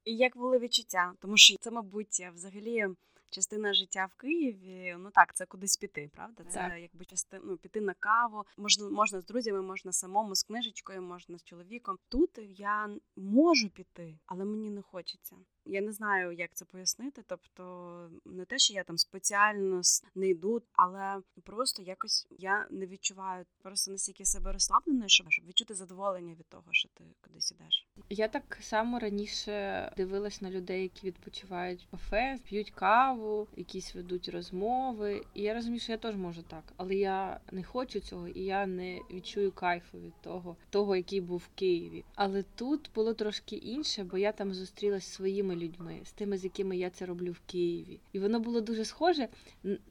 І 0.04 0.16
як 0.16 0.36
були 0.36 0.58
відчуття? 0.58 1.12
Тому 1.20 1.36
що 1.36 1.56
це, 1.60 1.70
мабуть, 1.70 2.26
взагалі 2.34 2.86
частина 3.30 3.74
життя 3.74 4.08
в 4.10 4.14
Києві. 4.14 4.96
Ну 4.98 5.10
так, 5.10 5.34
це 5.34 5.46
кудись 5.46 5.76
піти, 5.76 6.10
правда? 6.14 6.44
Це 6.44 6.58
Так. 6.58 6.80
якби 6.80 7.04
частина 7.04 7.42
ну, 7.46 7.56
піти 7.56 7.80
на 7.80 7.94
каву. 7.94 8.44
Можна 8.56 8.88
можна 8.88 9.20
з 9.20 9.26
друзями, 9.26 9.62
можна 9.62 9.92
самому 9.92 10.34
з 10.34 10.42
книжечкою, 10.42 11.02
можна 11.02 11.38
з 11.38 11.44
чоловіком. 11.44 11.98
Тут 12.08 12.30
я 12.48 12.90
можу 13.16 13.68
піти, 13.70 14.18
але 14.26 14.44
мені 14.44 14.70
не 14.70 14.82
хочеться. 14.82 15.36
Я 15.68 15.80
не 15.80 15.92
знаю, 15.92 16.32
як 16.32 16.50
це 16.54 16.64
пояснити. 16.64 17.22
Тобто, 17.26 18.10
не 18.24 18.44
те, 18.44 18.58
що 18.58 18.74
я 18.74 18.84
там 18.84 18.98
спеціально 18.98 19.80
не 20.14 20.28
йду, 20.28 20.62
але 20.72 21.22
просто 21.44 21.82
якось 21.82 22.26
я 22.30 22.66
не 22.70 22.86
відчуваю 22.86 23.44
просто 23.62 23.90
настільки 23.90 24.24
себе 24.24 24.52
розслабленою, 24.52 25.08
щоб 25.08 25.46
відчути 25.46 25.74
задоволення 25.74 26.34
від 26.34 26.46
того, 26.46 26.64
що 26.70 26.88
ти 26.94 27.04
кудись 27.20 27.52
ідеш. 27.52 27.86
Я 28.10 28.28
так 28.28 28.58
само 28.60 28.98
раніше 28.98 29.92
дивилась 29.96 30.42
на 30.42 30.50
людей, 30.50 30.82
які 30.82 31.06
відпочивають 31.06 31.88
кафе, 31.90 32.38
п'ють 32.44 32.70
каву, 32.70 33.48
якісь 33.56 33.94
ведуть 33.94 34.28
розмови. 34.28 35.22
І 35.34 35.42
я 35.42 35.54
розумію, 35.54 35.80
що 35.80 35.92
я 35.92 35.98
теж 35.98 36.16
можу 36.16 36.42
так, 36.42 36.64
але 36.76 36.94
я 36.94 37.40
не 37.52 37.62
хочу 37.62 38.00
цього, 38.00 38.28
і 38.28 38.40
я 38.40 38.66
не 38.66 39.00
відчую 39.10 39.52
кайфу 39.52 39.98
від 39.98 40.20
того, 40.20 40.56
того, 40.70 40.96
який 40.96 41.20
був 41.20 41.38
в 41.38 41.48
Києві. 41.54 42.04
Але 42.14 42.42
тут 42.42 42.90
було 42.94 43.14
трошки 43.14 43.56
інше, 43.56 44.04
бо 44.04 44.18
я 44.18 44.32
там 44.32 44.54
зустрілась 44.54 45.04
зі 45.04 45.12
своїми 45.12 45.56
людьми, 45.58 46.00
з 46.04 46.12
тими, 46.12 46.38
з 46.38 46.44
якими 46.44 46.76
я 46.76 46.90
це 46.90 47.06
роблю 47.06 47.32
в 47.32 47.40
Києві. 47.46 48.00
І 48.12 48.18
воно 48.18 48.40
було 48.40 48.60
дуже 48.60 48.84
схоже. 48.84 49.28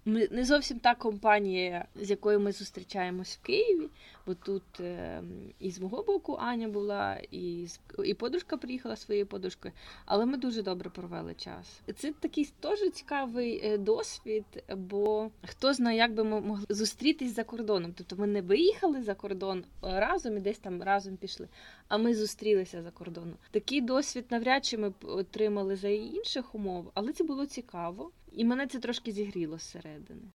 Не 0.05 0.45
зовсім 0.45 0.79
та 0.79 0.95
компанія, 0.95 1.85
з 1.95 2.09
якою 2.09 2.39
ми 2.39 2.51
зустрічаємось 2.51 3.35
в 3.35 3.45
Києві, 3.45 3.89
бо 4.27 4.33
тут 4.33 4.79
е, 4.79 5.21
і 5.59 5.71
з 5.71 5.79
мого 5.79 6.03
боку 6.03 6.37
Аня 6.39 6.67
була, 6.67 7.21
і, 7.31 7.67
і 8.05 8.13
подружка 8.13 8.57
приїхала 8.57 8.95
своєю 8.95 9.25
подружкою, 9.25 9.73
але 10.05 10.25
ми 10.25 10.37
дуже 10.37 10.61
добре 10.61 10.89
провели 10.89 11.33
час. 11.33 11.81
Це 11.95 12.13
такий 12.19 12.49
теж 12.59 12.79
цікавий 12.93 13.61
е, 13.63 13.77
досвід, 13.77 14.45
бо 14.77 15.31
хто 15.45 15.73
знає, 15.73 15.97
як 15.97 16.13
би 16.13 16.23
ми 16.23 16.41
могли 16.41 16.65
зустрітись 16.69 17.35
за 17.35 17.43
кордоном. 17.43 17.93
Тобто 17.97 18.15
ми 18.15 18.27
не 18.27 18.41
виїхали 18.41 19.03
за 19.03 19.15
кордон 19.15 19.59
е, 19.59 19.99
разом 19.99 20.37
і 20.37 20.39
десь 20.39 20.57
там 20.57 20.83
разом 20.83 21.17
пішли, 21.17 21.47
а 21.87 21.97
ми 21.97 22.15
зустрілися 22.15 22.81
за 22.81 22.91
кордоном. 22.91 23.35
Такий 23.51 23.81
досвід 23.81 24.25
навряд 24.29 24.65
чи 24.65 24.77
ми 24.77 24.89
б 24.89 25.23
отримали 25.57 25.75
за 25.75 25.89
інших 25.89 26.55
умов, 26.55 26.91
але 26.93 27.13
це 27.13 27.23
було 27.23 27.45
цікаво, 27.45 28.11
і 28.31 28.45
мене 28.45 28.67
це 28.67 28.79
трошки 28.79 29.11
зігріло 29.11 29.57
зсередини. 29.57 30.31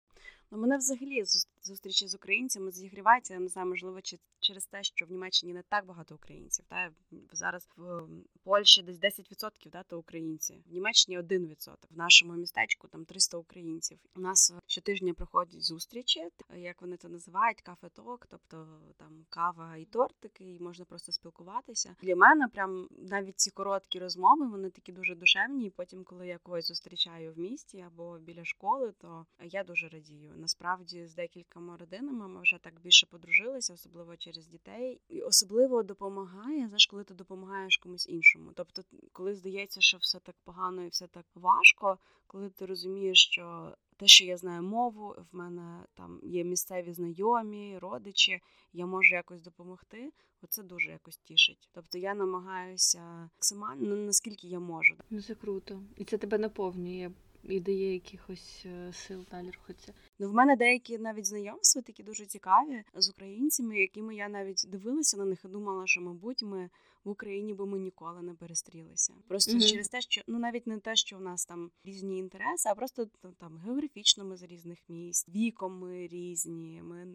Ну, 0.51 0.59
мене 0.59 0.77
взагалі 0.77 1.25
зустрічі 1.63 2.09
з 2.09 2.15
українцями 2.15 2.71
зігріваються. 2.71 3.35
Я 3.35 3.41
не 3.41 3.49
знаю, 3.49 3.69
можливо, 3.69 4.01
чи 4.01 4.19
через 4.41 4.67
те, 4.67 4.83
що 4.83 5.07
в 5.07 5.11
Німеччині 5.11 5.55
не 5.55 5.63
так 5.63 5.87
багато 5.87 6.15
українців. 6.15 6.65
Та 6.69 6.91
зараз 7.33 7.69
в 7.77 8.09
Польщі 8.43 8.83
десь 8.83 9.01
10% 9.01 9.51
да, 9.71 9.83
то 9.83 9.99
українці. 9.99 10.63
В 10.67 10.73
Німеччині 10.73 11.19
1%. 11.19 11.75
В 11.91 11.97
нашому 11.97 12.33
містечку 12.33 12.89
там 12.89 13.05
300 13.05 13.37
українців. 13.39 13.99
У 14.17 14.21
нас 14.21 14.55
щотижня 14.67 15.15
проходять 15.15 15.63
зустрічі, 15.63 16.29
як 16.57 16.83
вони 16.83 16.97
це 16.97 17.09
називають, 17.09 17.63
кафе-ток, 17.63 18.27
тобто 18.31 18.81
там 18.97 19.27
кава 19.29 19.77
і 19.77 19.85
тортики, 19.85 20.55
і 20.55 20.61
можна 20.61 20.85
просто 20.85 21.13
спілкуватися. 21.13 21.97
Для 22.03 22.17
мене 22.17 22.49
прям 22.49 22.89
навіть 22.91 23.41
ці 23.41 23.51
короткі 23.51 23.99
розмови, 23.99 24.49
вони 24.49 24.71
такі 24.71 24.93
дуже 24.93 25.15
душевні. 25.15 25.67
І 25.67 25.71
потім, 25.71 26.05
коли 26.05 26.27
я 26.27 26.39
когось 26.39 26.69
зустрічаю 26.69 27.33
в 27.33 27.39
місті 27.39 27.81
або 27.81 28.19
біля 28.19 28.45
школи, 28.45 28.93
то 28.99 29.27
я 29.43 29.65
дуже 29.65 29.89
радію. 29.89 30.33
Насправді 30.37 31.07
з 31.07 31.15
декількома 31.49 31.77
родинами 31.77 32.29
ми 32.29 32.43
вже 32.43 32.59
так 32.59 32.81
більше 32.81 33.07
подружилися, 33.07 33.75
особливо 33.75 34.17
через 34.17 34.47
дітей. 34.47 35.01
І 35.09 35.21
особливо 35.21 35.83
допомагає, 35.83 36.67
знаєш, 36.69 36.87
коли 36.87 37.05
ти 37.05 37.15
допомагаєш 37.15 37.77
комусь 37.77 38.09
іншому. 38.09 38.53
Тобто, 38.55 38.83
коли 39.13 39.35
здається, 39.35 39.81
що 39.81 39.99
все 39.99 40.19
так 40.21 40.37
погано 40.45 40.85
і 40.85 40.89
все 40.89 41.07
так 41.07 41.27
важко, 41.35 41.99
коли 42.27 42.51
ти 42.51 42.67
розумієш, 42.67 43.25
що 43.25 43.77
те, 43.97 44.07
що 44.07 44.25
я 44.25 44.37
знаю 44.37 44.63
мову, 44.63 45.15
в 45.33 45.37
мене 45.37 45.85
там 45.95 46.21
є 46.23 46.45
місцеві 46.45 46.93
знайомі, 46.93 47.79
родичі, 47.79 48.41
я 48.73 48.87
можу 48.87 49.15
якось 49.15 49.43
допомогти. 49.43 50.13
Оце 50.43 50.63
дуже 50.63 50.91
якось 50.91 51.19
тішить. 51.19 51.69
Тобто 51.73 51.99
я 51.99 52.15
намагаюся 52.15 53.31
максимально 53.37 53.97
ну, 53.97 53.97
наскільки 53.97 54.49
я 54.49 54.61
можу. 54.61 54.95
Ну 55.11 55.23
це 55.23 55.35
круто. 55.35 55.83
І 55.97 56.05
це 56.05 56.19
тебе 56.19 56.39
наповнює 56.39 57.11
і 57.45 57.61
дає 57.61 57.93
якихось 57.93 58.63
е, 58.67 58.93
сил 58.93 59.25
далі 59.31 59.51
рухатися. 59.51 59.93
Ну, 60.19 60.31
в 60.31 60.35
мене 60.35 60.57
деякі 60.57 60.99
навіть 60.99 61.27
знайомства 61.27 61.83
такі 61.83 62.03
дуже 62.03 62.27
цікаві 62.27 62.85
з 62.95 63.11
українцями, 63.11 63.81
якими 63.81 64.15
я 64.15 64.29
навіть 64.29 64.67
дивилася 64.69 65.17
на 65.17 65.25
них 65.25 65.39
і 65.45 65.49
думала, 65.49 65.87
що, 65.87 66.01
мабуть, 66.01 66.43
ми 66.43 66.71
в 67.05 67.11
Україні 67.11 67.55
би 67.55 67.67
ми 67.67 67.79
ніколи 67.79 68.23
не 68.23 68.35
перестрілися. 68.35 69.15
Просто 69.29 69.53
Мгм. 69.53 69.61
через 69.61 69.89
те, 69.89 70.01
що 70.01 70.23
ну 70.27 70.39
навіть 70.39 70.67
не 70.67 70.79
те, 70.79 70.97
що 70.97 71.17
в 71.17 71.21
нас 71.21 71.47
там 71.47 71.71
різні 71.85 72.19
інтереси, 72.19 72.69
а 72.69 72.75
просто 72.75 73.07
ну, 73.25 73.33
там 73.39 73.59
географічно 73.59 74.25
ми 74.25 74.37
з 74.37 74.43
різних 74.43 74.79
місць, 74.89 75.29
віком 75.29 75.79
ми 75.79 76.07
різні. 76.07 76.83
Ми 76.83 77.07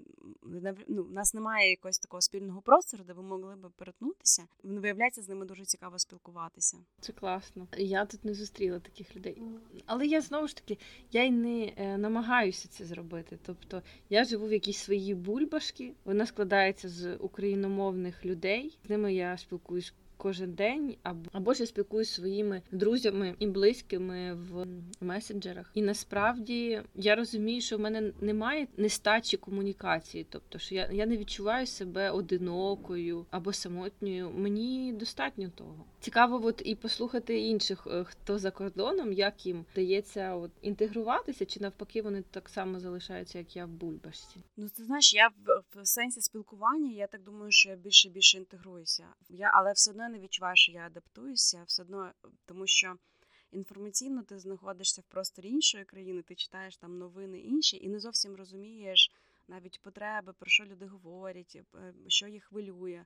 ну, 0.88 1.04
в 1.04 1.12
нас 1.12 1.34
немає 1.34 1.70
якогось 1.70 2.00
такого 2.00 2.22
спільного 2.22 2.62
простору, 2.62 3.04
де 3.04 3.14
ви 3.14 3.24
могли 3.24 3.56
би 3.56 3.70
перетнутися. 3.70 4.48
Виявляється, 4.64 5.22
з 5.22 5.30
ними 5.30 5.46
дуже 5.46 5.66
цікаво 5.66 6.00
спілкуватися. 6.00 6.78
Це 7.00 7.14
класно. 7.14 7.68
Я 7.78 8.06
тут 8.06 8.26
не 8.26 8.34
зустріла 8.34 8.80
таких 8.80 9.16
людей. 9.16 9.42
Але 9.86 10.06
я 10.08 10.22
знову 10.22 10.48
ж 10.48 10.56
таки 10.56 10.78
я 11.12 11.24
й 11.24 11.32
не 11.32 11.74
е, 11.78 11.98
намагаюся 11.98 12.68
це 12.68 12.86
зробити. 12.86 13.40
Тобто 13.46 13.82
я 14.10 14.24
живу 14.24 14.48
в 14.48 14.54
якійсь 14.54 14.78
своїй 14.78 15.16
бульбашки. 15.16 15.94
Вона 16.06 16.26
складається 16.26 16.90
з 16.90 17.16
україномовних 17.16 18.26
людей. 18.26 18.78
З 18.86 18.90
ними 18.90 19.14
я 19.14 19.38
спілкуюсь. 19.38 19.83
Кожен 20.24 20.54
день 20.54 20.96
або 21.04 21.30
або 21.32 21.54
я 21.54 21.66
спілкуюсь 21.66 22.08
зі 22.08 22.14
своїми 22.14 22.62
друзями 22.72 23.36
і 23.40 23.48
близькими 23.48 24.34
в 24.34 24.66
месенджерах. 25.02 25.72
І 25.74 25.82
насправді 25.82 26.82
я 26.96 27.16
розумію, 27.16 27.62
що 27.62 27.78
в 27.78 27.80
мене 27.80 28.12
немає 28.22 28.68
нестачі 28.78 29.38
комунікації, 29.38 30.26
тобто 30.30 30.60
що 30.60 30.76
я, 30.76 30.90
я 30.92 31.06
не 31.06 31.18
відчуваю 31.18 31.68
себе 31.68 32.12
одинокою 32.12 33.26
або 33.32 33.54
самотньою. 33.54 34.32
Мені 34.32 34.94
достатньо 34.94 35.50
того. 35.56 35.86
Цікаво, 36.04 36.46
от 36.46 36.62
і 36.66 36.76
послухати 36.76 37.40
інших, 37.40 37.88
е, 37.88 38.04
хто 38.04 38.40
за 38.40 38.52
кордоном, 38.52 39.14
як 39.14 39.46
їм 39.46 39.66
вдається 39.72 40.36
от 40.36 40.52
інтегруватися, 40.62 41.46
чи 41.46 41.60
навпаки 41.60 42.02
вони 42.02 42.22
так 42.22 42.50
само 42.50 42.80
залишаються, 42.80 43.38
як 43.38 43.56
я 43.56 43.66
в 43.66 43.70
бульбашці. 43.70 44.44
Ну, 44.58 44.70
ти 44.70 44.84
знаєш, 44.84 45.14
я 45.14 45.28
в, 45.28 45.64
в 45.76 45.88
сенсі 45.88 46.22
спілкування, 46.22 46.92
я 46.92 47.08
так 47.08 47.24
думаю, 47.24 47.52
що 47.52 47.70
я 47.70 47.76
більше 47.76 48.10
більше 48.10 48.38
інтегруюся. 48.38 49.08
Я, 49.30 49.52
але 49.54 49.72
все 49.72 49.92
одно 49.92 50.10
не 50.10 50.20
відчуваю, 50.20 50.56
що 50.56 50.72
я 50.72 50.86
адаптуюся, 50.86 51.64
все 51.68 51.82
одно, 51.82 52.12
тому 52.46 52.68
що 52.68 52.96
інформаційно 53.52 54.24
ти 54.24 54.40
знаходишся 54.40 55.02
в 55.02 55.12
просторі 55.12 55.50
іншої 55.50 55.86
країни, 55.86 56.22
ти 56.22 56.36
читаєш 56.36 56.78
там 56.78 56.98
новини 56.98 57.40
інші 57.40 57.78
і 57.78 57.90
не 57.90 58.00
зовсім 58.00 58.36
розумієш 58.36 59.12
навіть 59.48 59.82
потреби, 59.82 60.34
про 60.40 60.50
що 60.50 60.66
люди 60.66 60.86
говорять, 60.86 61.58
е, 61.76 61.94
що 62.08 62.28
їх 62.28 62.44
хвилює. 62.44 63.06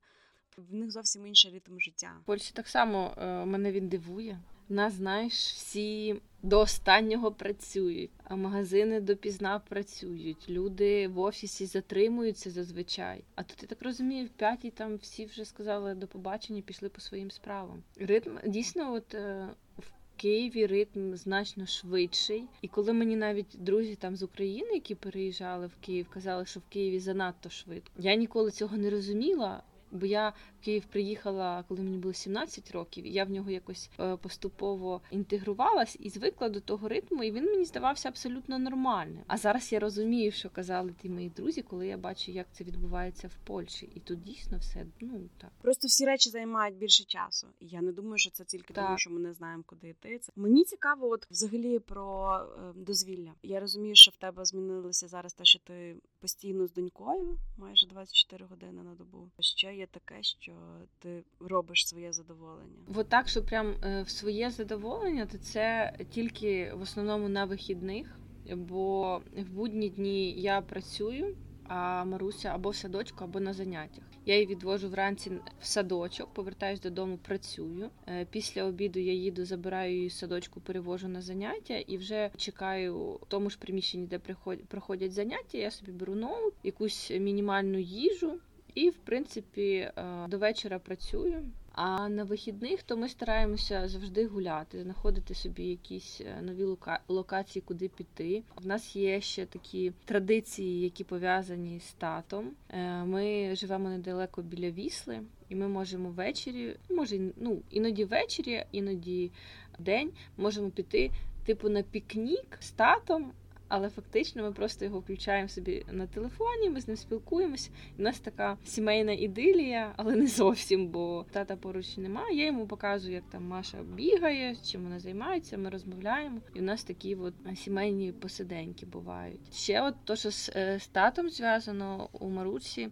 В 0.58 0.74
них 0.74 0.92
зовсім 0.92 1.28
інший 1.28 1.52
ритм 1.52 1.80
життя. 1.80 2.12
В 2.24 2.26
Польщі 2.26 2.52
так 2.54 2.68
само 2.68 3.14
е, 3.18 3.46
мене 3.46 3.72
він 3.72 3.90
дивує. 3.90 4.40
Нас, 4.70 4.94
знаєш, 4.94 5.34
всі 5.34 6.22
до 6.44 6.60
останнього 6.60 7.32
працюють, 7.32 8.12
а 8.24 8.36
магазини 8.36 9.02
допізна 9.02 9.60
працюють. 9.60 10.50
Люди 10.50 11.08
в 11.08 11.20
офісі 11.20 11.66
затримуються 11.66 12.52
зазвичай. 12.52 13.24
А 13.36 13.44
тут 13.44 13.62
я 13.62 13.68
так 13.68 13.82
розумію, 13.82 14.26
в 14.26 14.30
п'ятій 14.30 14.72
там 14.72 14.96
всі 14.96 15.26
вже 15.26 15.46
сказали 15.46 15.96
до 15.96 16.08
побачення, 16.08 16.62
пішли 16.62 16.90
по 16.90 17.02
своїм 17.02 17.32
справам. 17.32 17.84
Ритм 18.00 18.38
дійсно, 18.46 18.94
от 18.94 19.16
е, 19.16 19.50
в 19.78 19.92
Києві 20.16 20.66
ритм 20.66 21.16
значно 21.16 21.66
швидший. 21.66 22.44
І 22.62 22.68
коли 22.68 22.94
мені 22.94 23.16
навіть 23.16 23.56
друзі 23.60 23.96
там 23.96 24.16
з 24.16 24.24
України, 24.24 24.74
які 24.74 24.96
переїжджали 24.96 25.68
в 25.68 25.76
Київ, 25.82 26.10
казали, 26.10 26.46
що 26.46 26.60
в 26.60 26.64
Києві 26.70 27.00
занадто 27.00 27.50
швидко. 27.50 27.92
Я 27.98 28.16
ніколи 28.16 28.52
цього 28.52 28.78
не 28.78 28.90
розуміла. 28.90 29.64
Бо 29.92 30.06
я 30.06 30.34
Київ 30.68 30.86
приїхала, 30.86 31.64
коли 31.68 31.84
мені 31.84 31.98
було 31.98 32.14
17 32.14 32.72
років, 32.72 33.06
і 33.06 33.12
я 33.12 33.24
в 33.24 33.30
нього 33.30 33.50
якось 33.50 33.90
е, 34.00 34.18
поступово 34.18 35.02
інтегрувалась 35.12 35.98
і 36.00 36.10
звикла 36.10 36.50
до 36.50 36.62
того 36.62 36.88
ритму, 36.88 37.24
і 37.24 37.32
він 37.32 37.46
мені 37.46 37.66
здавався 37.66 38.10
абсолютно 38.10 38.60
нормальним. 38.60 39.24
А 39.28 39.38
зараз 39.38 39.72
я 39.72 39.80
розумію, 39.80 40.32
що 40.32 40.50
казали 40.50 40.94
ті 41.02 41.10
мої 41.10 41.30
друзі, 41.30 41.62
коли 41.62 41.88
я 41.88 41.98
бачу, 41.98 42.32
як 42.32 42.48
це 42.52 42.64
відбувається 42.64 43.28
в 43.28 43.48
Польщі, 43.48 43.90
і 43.96 44.00
тут 44.00 44.24
дійсно 44.24 44.58
все 44.58 44.86
ну 45.02 45.30
так. 45.38 45.52
Просто 45.62 45.88
всі 45.88 46.06
речі 46.06 46.30
займають 46.30 46.78
більше 46.78 47.04
часу. 47.04 47.48
І 47.60 47.68
я 47.68 47.82
не 47.82 47.92
думаю, 47.92 48.18
що 48.18 48.32
це 48.32 48.44
тільки 48.44 48.74
тому, 48.74 48.98
що 48.98 49.10
ми 49.10 49.20
не 49.20 49.34
знаємо, 49.34 49.64
куди 49.66 49.90
йти. 49.90 50.20
Це 50.20 50.32
мені 50.36 50.64
цікаво, 50.64 51.10
от 51.10 51.28
взагалі 51.32 51.80
про 51.80 52.38
е, 52.40 52.74
дозвілля. 52.76 53.34
Я 53.44 53.60
розумію, 53.60 53.96
що 53.96 54.12
в 54.12 54.18
тебе 54.18 54.46
змінилося 54.46 55.08
зараз 55.08 55.34
те, 55.34 55.46
що 55.46 55.60
ти 55.60 55.96
постійно 56.20 56.68
з 56.68 56.74
донькою, 56.74 57.38
майже 57.58 57.88
24 57.88 58.46
години 58.46 58.84
на 58.84 58.96
добу. 58.96 59.30
Ще 59.40 59.76
є 59.76 59.88
таке, 59.88 60.24
що 60.24 60.57
ти 61.00 61.24
робиш 61.40 61.88
своє 61.88 62.14
задоволення? 62.14 62.76
От 62.96 63.10
так, 63.10 63.28
що 63.28 63.44
прям 63.44 63.76
е, 63.84 64.02
в 64.02 64.10
своє 64.10 64.50
задоволення, 64.50 65.26
то 65.26 65.38
це 65.38 65.94
тільки 66.10 66.74
в 66.74 66.82
основному 66.82 67.30
на 67.30 67.46
вихідних, 67.46 68.20
бо 68.56 69.18
в 69.38 69.50
будні 69.50 69.90
дні 69.90 70.32
я 70.32 70.62
працюю, 70.62 71.36
а 71.68 72.06
Маруся 72.06 72.50
або 72.50 72.70
в 72.70 72.76
садочку, 72.76 73.24
або 73.24 73.40
на 73.40 73.54
заняттях. 73.54 74.04
Я 74.26 74.34
її 74.34 74.48
відвожу 74.48 74.90
вранці 74.90 75.32
в 75.60 75.66
садочок, 75.66 76.34
повертаюсь 76.34 76.80
додому, 76.80 77.18
працюю. 77.18 77.90
Е, 78.08 78.26
Після 78.26 78.64
обіду 78.64 79.00
я 79.00 79.14
їду, 79.14 79.46
забираю 79.46 79.96
її 79.96 80.10
садочку, 80.10 80.62
перевожу 80.62 81.08
на 81.08 81.22
заняття 81.22 81.78
і 81.78 81.98
вже 81.98 82.32
чекаю 82.38 82.98
в 82.98 83.26
тому 83.28 83.50
ж 83.50 83.58
приміщенні, 83.60 84.08
де 84.08 84.20
проходять 84.68 85.14
заняття. 85.14 85.58
Я 85.58 85.72
собі 85.72 85.92
беру 85.92 86.16
ноут, 86.16 86.54
якусь 86.64 87.12
мінімальну 87.12 87.80
їжу. 87.80 88.40
І, 88.78 88.90
в 88.90 88.98
принципі, 88.98 89.72
е, 89.72 89.92
до 90.28 90.38
вечора 90.38 90.80
працюю. 90.80 91.46
А 91.72 92.10
на 92.10 92.24
вихідних 92.24 92.84
то 92.84 92.98
ми 92.98 93.10
стараємося 93.10 93.88
завжди 93.88 94.28
гуляти, 94.28 94.84
знаходити 94.84 95.34
собі 95.36 95.64
якісь 95.64 96.22
е, 96.22 96.42
нові 96.42 96.64
лока- 96.64 97.00
локації, 97.08 97.64
куди 97.68 97.88
піти. 97.88 98.44
В 98.56 98.68
нас 98.68 98.96
є 98.96 99.22
ще 99.22 99.46
такі 99.46 99.92
традиції, 100.06 100.82
які 100.82 101.04
пов'язані 101.04 101.80
з 101.80 101.94
татом. 101.94 102.52
Е, 102.70 103.04
Ми 103.04 103.56
живемо 103.56 103.90
недалеко 103.90 104.42
біля 104.42 104.72
Вісли, 104.72 105.20
і 105.50 105.56
ми 105.56 105.68
можемо 105.68 106.10
ввечері, 106.10 106.76
може, 106.90 107.20
ну 107.38 107.62
іноді 107.72 108.06
ввечері, 108.06 108.66
іноді 108.72 109.32
день 109.80 110.12
можемо 110.38 110.70
піти, 110.70 111.12
типу, 111.46 111.70
на 111.70 111.82
пікнік 111.82 112.58
з 112.60 112.72
татом. 112.72 113.32
Але 113.68 113.90
фактично 113.90 114.44
ми 114.44 114.52
просто 114.52 114.86
його 114.86 115.00
включаємо 115.00 115.50
собі 115.50 115.86
на 115.92 116.08
телефоні, 116.08 116.70
ми 116.70 116.82
з 116.82 116.88
ним 116.88 116.98
спілкуємося. 116.98 117.70
І 117.98 118.02
у 118.02 118.04
нас 118.04 118.20
така 118.20 118.58
сімейна 118.66 119.12
ідилія, 119.12 119.94
але 119.98 120.16
не 120.16 120.28
зовсім, 120.28 120.88
бо 120.88 121.26
тата 121.32 121.56
поруч 121.56 121.98
немає. 121.98 122.38
Я 122.38 122.46
йому 122.46 122.68
показую, 122.68 123.14
як 123.14 123.24
там 123.30 123.48
Маша 123.48 123.78
бігає, 123.84 124.56
чим 124.56 124.84
вона 124.84 125.00
займається. 125.00 125.58
Ми 125.58 125.70
розмовляємо. 125.70 126.42
І 126.54 126.60
у 126.60 126.64
нас 126.64 126.84
такі 126.84 127.16
от 127.16 127.34
сімейні 127.56 128.12
посиденьки 128.12 128.86
бувають. 128.86 129.54
Ще 129.54 129.82
от 129.82 129.96
то, 130.04 130.16
що 130.16 130.32
з, 130.32 130.52
е, 130.56 130.80
з 130.80 130.88
татом 130.88 131.30
зв'язано 131.30 132.10
у 132.12 132.30
Маруці, 132.30 132.90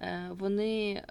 е, 0.00 0.30
вони 0.30 0.92
е, 0.92 1.04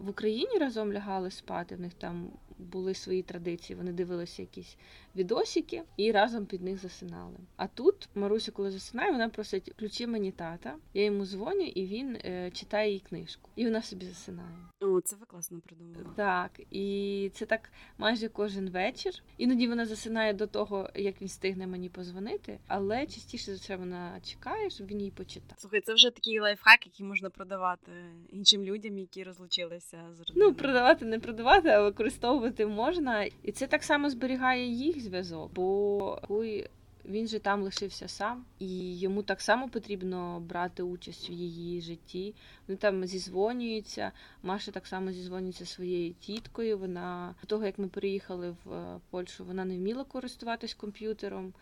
в 0.00 0.08
Україні 0.08 0.58
разом 0.58 0.92
лягали 0.92 1.30
спати. 1.30 1.76
В 1.76 1.80
них 1.80 1.94
там 1.94 2.30
були 2.58 2.94
свої 2.94 3.22
традиції. 3.22 3.76
Вони 3.76 3.92
дивилися 3.92 4.42
якісь 4.42 4.76
відосики 5.16 5.82
і 5.96 6.12
разом 6.12 6.46
під 6.46 6.62
них 6.62 6.78
засинали. 6.78 7.36
А 7.56 7.66
тут 7.66 8.08
Маруся, 8.14 8.52
коли 8.52 8.70
засинає, 8.70 9.12
вона 9.12 9.28
просить 9.28 9.72
ключі 9.78 10.06
мені 10.06 10.32
тата. 10.32 10.76
Я 10.94 11.04
йому 11.04 11.26
дзвоню, 11.26 11.66
і 11.66 11.86
він 11.86 12.16
е, 12.24 12.50
читає 12.50 12.92
їй 12.92 13.00
книжку. 13.00 13.50
І 13.56 13.64
вона 13.64 13.82
собі 13.82 14.06
засинає. 14.06 14.56
О, 14.80 15.00
це 15.00 15.16
ви 15.16 15.26
класно 15.26 15.60
придумали. 15.60 16.06
Так, 16.16 16.60
і 16.70 17.30
це 17.34 17.46
так 17.46 17.70
майже 17.98 18.28
кожен 18.28 18.70
вечір. 18.70 19.12
Іноді 19.38 19.68
вона 19.68 19.86
засинає 19.86 20.32
до 20.32 20.46
того, 20.46 20.90
як 20.94 21.20
він 21.20 21.28
встигне 21.28 21.66
мені 21.66 21.88
позвонити, 21.88 22.58
але 22.66 23.06
частіше 23.06 23.44
за 23.44 23.56
все 23.56 23.76
вона 23.76 24.20
чекає, 24.22 24.70
щоб 24.70 24.86
він 24.86 25.00
їй 25.00 25.10
почитав. 25.10 25.58
Слухай, 25.58 25.80
це 25.80 25.94
вже 25.94 26.10
такий 26.10 26.40
лайфхак, 26.40 26.86
який 26.86 27.06
можна 27.06 27.30
продавати 27.30 27.92
іншим 28.28 28.64
людям, 28.64 28.98
які 28.98 29.24
розлучилися 29.24 29.98
з 30.12 30.20
родиною. 30.20 30.50
Ну, 30.50 30.54
продавати 30.54 31.04
не 31.04 31.18
продавати, 31.18 31.68
а 31.68 31.82
використовувати 31.82 32.66
можна. 32.66 33.24
І 33.42 33.52
це 33.52 33.66
так 33.66 33.82
само 33.84 34.10
зберігає 34.10 34.66
їх 34.66 35.00
зв'язок, 35.04 35.50
бо 35.54 36.20
Хуй, 36.28 36.68
він 37.04 37.28
же 37.28 37.38
там 37.38 37.62
лишився 37.62 38.08
сам, 38.08 38.44
і 38.58 38.98
йому 38.98 39.22
так 39.22 39.40
само 39.40 39.68
потрібно 39.68 40.40
брати 40.40 40.82
участь 40.82 41.30
в 41.30 41.32
її 41.32 41.80
житті. 41.80 42.34
Вони 42.68 42.76
там 42.76 43.06
зізвонюються. 43.06 44.12
Маша 44.42 44.70
так 44.70 44.86
само 44.86 45.12
зізвонюється 45.12 45.66
своєю 45.66 46.14
тіткою. 46.14 46.78
Вона 46.78 47.34
до 47.40 47.46
того, 47.46 47.66
як 47.66 47.78
ми 47.78 47.88
переїхали 47.88 48.56
в 48.64 48.72
е, 48.72 49.00
Польщу, 49.10 49.44
вона 49.44 49.64
не 49.64 49.76
вміла 49.76 50.04
користуватись 50.04 50.74
комп'ютером. 50.74 51.52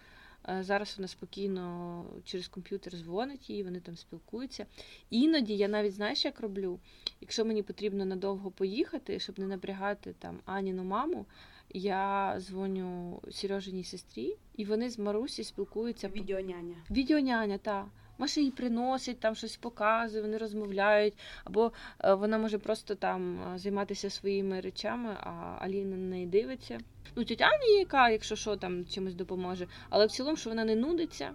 Е, 0.49 0.63
Зараз 0.63 0.95
вона 0.99 1.09
спокійно 1.09 2.05
через 2.25 2.49
комп'ютер 2.49 2.97
дзвонить 2.97 3.51
їй, 3.51 3.63
вони 3.63 3.81
там 3.81 3.97
спілкуються. 3.97 4.67
Іноді 5.11 5.57
я 5.57 5.69
навіть 5.69 5.95
знаєш, 5.95 6.25
як 6.25 6.41
роблю. 6.41 6.79
Якщо 7.21 7.45
мені 7.45 7.63
потрібно 7.63 8.05
надовго 8.05 8.51
поїхати, 8.51 9.19
щоб 9.19 9.39
не 9.39 9.47
напрягати 9.47 10.15
там 10.19 10.41
Аніну 10.45 10.85
маму, 10.85 11.27
я 11.75 12.37
дзвоню 12.41 13.21
Сережиній 13.31 13.85
сестрі, 13.85 14.37
і 14.57 14.65
вони 14.65 14.91
з 14.91 14.99
Марусі 14.99 15.45
спілкуються. 15.45 16.09
відеоняня. 16.09 16.77
Відеоняня, 16.91 17.59
та. 17.59 17.87
Маша 18.19 18.41
їй 18.41 18.51
приносить, 18.51 19.21
там 19.21 19.35
щось 19.35 19.57
показує, 19.57 20.23
вони 20.23 20.39
розмовляють, 20.39 21.15
або 21.45 21.73
е, 22.01 22.15
вона 22.15 22.39
може 22.39 22.59
просто 22.59 22.95
там 22.95 23.43
е, 23.55 23.59
займатися 23.59 24.11
своїми 24.11 24.61
речами, 24.61 25.17
а 25.21 25.59
Аліна 25.61 25.97
на 25.97 26.07
неї 26.07 26.27
дивиться. 26.27 26.81
Ну, 27.17 27.25
Аня, 27.39 27.79
яка, 27.79 28.11
якщо 28.11 28.37
що, 28.37 28.57
там 28.57 28.87
чимось 28.87 29.15
допоможе, 29.15 29.67
але 29.91 30.07
в 30.07 30.11
цілому, 30.11 30.37
що 30.37 30.51
вона 30.51 30.65
не 30.65 30.77
нудиться 30.77 31.35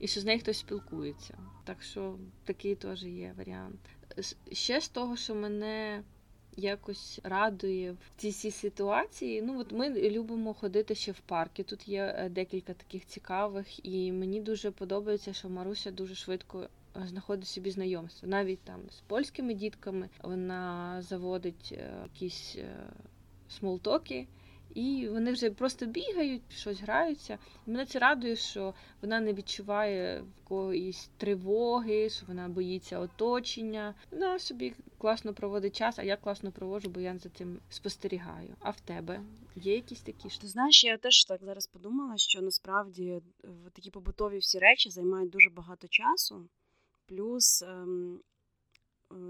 і 0.00 0.08
що 0.08 0.20
з 0.20 0.24
нею 0.24 0.40
хтось 0.40 0.58
спілкується. 0.58 1.38
Так 1.64 1.82
що 1.82 2.18
такий 2.44 2.74
теж 2.74 3.04
є 3.04 3.34
варіант. 3.38 3.80
Ще 4.52 4.80
з 4.80 4.88
того, 4.88 5.16
що 5.16 5.34
мене 5.34 6.02
якось 6.56 7.20
радує 7.22 7.92
в 7.92 7.98
цій 8.16 8.50
ситуації. 8.50 9.42
Ну 9.42 9.60
от 9.60 9.72
ми 9.72 10.10
любимо 10.10 10.54
ходити 10.54 10.94
ще 10.94 11.12
в 11.12 11.20
парки. 11.20 11.62
Тут 11.62 11.88
є 11.88 12.14
е, 12.18 12.28
декілька 12.28 12.74
таких 12.74 13.06
цікавих, 13.06 13.86
і 13.86 14.12
мені 14.12 14.40
дуже 14.40 14.70
подобається, 14.70 15.32
що 15.32 15.48
Маруся 15.48 15.90
дуже 15.90 16.14
швидко 16.14 16.60
е, 16.62 17.06
знаходить 17.06 17.48
собі 17.48 17.70
знайомство. 17.70 18.28
Навіть 18.28 18.60
там 18.60 18.80
з 18.90 19.00
польськими 19.00 19.54
дітками 19.54 20.08
вона 20.22 21.02
заводить 21.02 21.74
е, 21.78 21.92
якісь 22.04 22.56
смолтоки. 23.48 24.26
І 24.74 25.08
вони 25.08 25.32
вже 25.32 25.50
просто 25.50 25.86
бігають, 25.86 26.42
щось 26.50 26.80
граються. 26.80 27.38
І 27.66 27.70
мене 27.70 27.86
це 27.86 27.98
радує, 27.98 28.36
що 28.36 28.74
вона 29.02 29.20
не 29.20 29.32
відчуває 29.32 30.24
якоїсь 30.38 31.10
тривоги, 31.16 32.10
що 32.10 32.26
вона 32.26 32.48
боїться 32.48 32.98
оточення. 32.98 33.94
Вона 34.10 34.38
собі 34.38 34.74
класно 34.98 35.34
проводить 35.34 35.76
час, 35.76 35.98
а 35.98 36.02
я 36.02 36.16
класно 36.16 36.52
проводжу, 36.52 36.90
бо 36.90 37.00
я 37.00 37.18
за 37.18 37.28
цим 37.28 37.60
спостерігаю. 37.70 38.56
А 38.60 38.70
в 38.70 38.80
тебе 38.80 39.20
є 39.56 39.74
якісь 39.74 40.00
такі 40.00 40.30
ж? 40.30 40.40
Ти 40.40 40.46
знаєш, 40.46 40.84
я 40.84 40.96
теж 40.96 41.24
так 41.24 41.44
зараз 41.44 41.66
подумала, 41.66 42.16
що 42.16 42.42
насправді 42.42 43.04
е, 43.04 43.48
такі 43.72 43.90
побутові 43.90 44.38
всі 44.38 44.58
речі 44.58 44.90
займають 44.90 45.30
дуже 45.30 45.50
багато 45.50 45.88
часу. 45.88 46.48
Плюс 47.06 47.62
ем, 47.62 48.20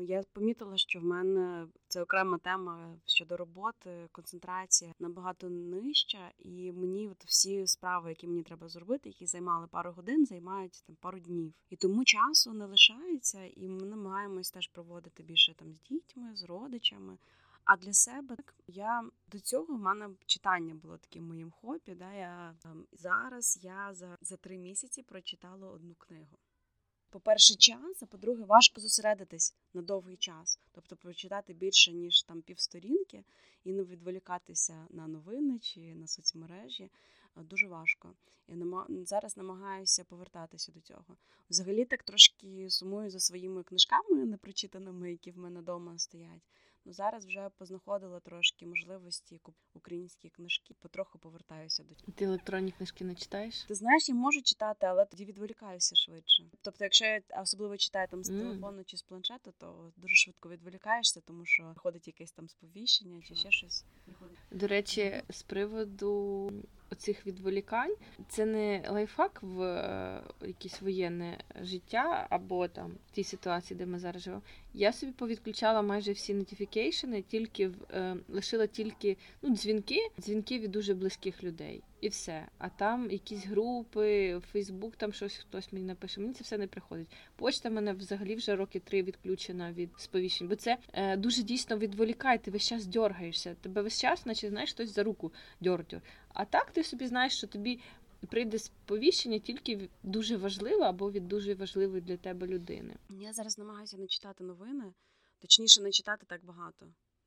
я 0.07 0.23
помітила, 0.33 0.77
що 0.77 1.01
в 1.01 1.05
мене 1.05 1.67
це 1.89 2.03
окрема 2.03 2.39
тема 2.39 2.97
щодо 3.07 3.37
роботи, 3.37 4.09
концентрація 4.13 4.93
набагато 4.99 5.49
нижча, 5.51 6.31
і 6.39 6.73
мені 6.73 7.09
от 7.09 7.25
всі 7.25 7.67
справи, 7.67 8.09
які 8.09 8.27
мені 8.27 8.43
треба 8.43 8.69
зробити, 8.69 9.09
які 9.09 9.27
займали 9.27 9.67
пару 9.67 9.93
годин, 9.93 10.27
займають 10.27 10.83
там 10.87 10.97
пару 11.01 11.21
днів. 11.21 11.53
І 11.71 11.77
тому 11.77 12.05
часу 12.05 12.53
не 12.53 12.67
лишається, 12.67 13.45
і 13.45 13.69
ми 13.69 13.87
намагаємось 13.87 14.51
теж 14.51 14.69
проводити 14.69 15.23
більше 15.23 15.55
там 15.55 15.75
з 15.75 15.81
дітьми, 15.89 16.37
з 16.37 16.45
родичами. 16.45 17.19
А 17.65 17.77
для 17.77 17.93
себе 17.93 18.37
так, 18.37 18.55
я 18.67 19.05
до 19.27 19.41
цього 19.41 19.75
в 19.75 19.79
мене 19.79 20.11
читання 20.27 20.75
було 20.75 20.99
таким 20.99 21.27
моїм 21.27 21.51
хобі. 21.51 21.95
Да, 21.95 22.13
я 22.13 22.55
там 22.59 22.87
зараз 22.93 23.59
я 23.63 23.95
за, 23.95 24.17
за 24.21 24.37
три 24.37 24.59
місяці 24.59 25.03
прочитала 25.03 25.71
одну 25.71 25.95
книгу. 25.95 26.39
По-перше, 27.15 27.55
час, 27.55 28.03
а 28.03 28.07
по-друге, 28.07 28.45
важко 28.45 28.81
зосередитись 28.81 29.55
на 29.75 29.83
довгий 29.83 30.17
час, 30.17 30.59
тобто 30.73 30.97
прочитати 30.97 31.53
більше 31.53 31.93
ніж 31.93 32.23
там 32.23 32.43
півсторінки 32.43 33.25
і 33.65 33.73
не 33.73 33.83
відволікатися 33.83 34.87
на 34.91 35.07
новини 35.07 35.59
чи 35.59 35.95
на 35.95 36.07
соцмережі. 36.07 36.91
е, 37.37 37.43
Дуже 37.43 37.69
важко. 37.69 38.15
Я 38.49 38.87
зараз 39.07 39.37
намагаюся 39.37 40.05
повертатися 40.05 40.73
до 40.73 40.81
цього. 40.81 41.17
Взагалі 41.51 41.85
так 41.85 42.03
трошки 42.03 42.71
сумую 42.71 43.11
за 43.11 43.21
своїми 43.21 43.63
книжками 43.63 44.25
непрочитаними, 44.25 45.11
які 45.11 45.31
в 45.31 45.39
мене 45.39 45.61
вдома 45.61 45.99
стоять. 45.99 46.43
Ну 46.87 46.93
зараз 46.93 47.27
вже 47.27 47.51
познаходила 47.59 48.21
трошки 48.21 48.67
можливості 48.67 49.41
українські 49.75 50.31
книжки, 50.31 50.75
потроху 50.81 51.19
повертаюся 51.19 51.83
до. 51.83 52.13
Ти 52.13 52.25
електронні 52.25 52.73
книжки 52.73 53.05
не 53.05 53.15
читаєш? 53.15 53.65
Ти 53.65 53.75
знаєш, 53.75 54.09
я 54.09 54.15
можу 54.15 54.43
читати, 54.43 54.87
але 54.87 55.05
тоді 55.07 55.25
відволікаюся 55.25 55.97
швидше. 55.97 56.45
Тобто, 56.63 56.85
якщо 56.85 57.05
я 57.05 57.23
особливо 57.43 57.77
читаю 57.77 58.09
там 58.11 58.25
з 58.25 58.31
Мгм. 58.31 58.41
телефону 58.41 58.85
чи 58.85 58.97
з 58.97 59.03
планшету, 59.03 59.53
то 59.59 59.93
дуже 59.97 60.15
швидко 60.15 60.49
відволікаєшся, 60.49 61.21
тому 61.21 61.45
що 61.47 61.63
приходить 61.75 62.07
якесь 62.07 62.33
там 62.33 62.49
сповіщення 62.49 63.23
чи 63.23 63.35
ще 63.35 63.51
щось. 63.51 63.85
До 64.51 64.67
речі, 64.67 65.23
з 65.31 65.43
приводу 65.43 66.51
оцих 66.91 67.27
відволікань, 67.27 67.95
це 68.29 68.47
не 68.47 68.83
лайфхак 68.91 69.39
в 69.43 69.63
е, 69.63 70.23
якесь 70.47 70.81
воєнне 70.81 71.39
життя 71.61 72.27
або 72.31 72.69
там 72.69 72.93
в 73.07 73.11
тій 73.11 73.25
ситуації, 73.25 73.79
де 73.79 73.87
ми 73.87 73.99
зараз 73.99 74.23
живемо. 74.23 74.43
Я 74.75 74.93
собі 74.93 75.13
повідключала 75.13 75.83
майже 75.83 76.13
всі 76.13 76.35
нотіфікейшени, 76.35 77.23
тільки 77.23 77.69
в 77.69 77.75
е, 77.91 78.17
лишила 78.29 78.67
тільки 78.67 79.17
ну, 79.43 79.51
дзвінки, 79.55 79.99
дзвінки 80.21 80.59
від 80.59 80.71
дуже 80.71 80.95
близьких 80.95 81.45
людей. 81.45 81.83
І 82.05 82.09
все. 82.09 82.49
А 82.59 82.69
там 82.69 83.11
якісь 83.11 83.47
групи, 83.47 84.41
Фейсбук, 84.53 84.97
там 84.97 85.13
щось 85.13 85.37
хтось 85.37 85.73
мені 85.73 85.85
напише. 85.87 86.21
Мені 86.21 86.33
це 86.33 86.45
все 86.45 86.59
не 86.59 86.67
приходить. 86.67 87.09
Почта 87.37 87.71
мене 87.71 87.93
взагалі 87.93 88.35
вже 88.35 88.57
роки 88.57 88.81
три 88.81 89.03
відключена 89.03 89.73
від 89.73 89.91
сповіщень, 89.97 90.49
бо 90.49 90.57
це 90.57 90.79
е, 90.93 91.17
дуже 91.17 91.43
дійсно 91.43 91.79
відволікає. 91.79 92.39
Ти 92.39 92.51
весь 92.51 92.69
час 92.69 92.87
дергаєшся. 92.87 93.55
Тебе 93.55 93.83
весь 93.83 94.01
час, 94.01 94.27
наче 94.27 94.49
знаєш, 94.49 94.73
хтось 94.73 94.95
за 94.95 95.03
руку 95.03 95.33
дьор-дьор. 95.61 96.01
А 96.29 96.45
так 96.45 96.71
ти 96.71 96.85
собі 96.85 97.07
знаєш, 97.07 97.37
що 97.37 97.47
тобі 97.47 97.81
прийде 98.31 98.59
сповіщення 98.59 99.39
тільки 99.39 99.89
дуже 100.03 100.37
важливе 100.37 100.85
або 100.85 101.11
від 101.11 101.29
дуже 101.29 101.55
важливої 101.55 102.01
для 102.01 102.17
тебе 102.17 102.47
людини. 102.47 102.95
Я 103.09 103.33
зараз 103.33 103.59
намагаюся 103.59 103.99
не 103.99 104.07
читати 104.07 104.45
новини, 104.45 104.95
точніше, 105.39 105.83
не 105.83 105.91
читати 105.91 106.27
так 106.29 106.45
багато 106.45 106.87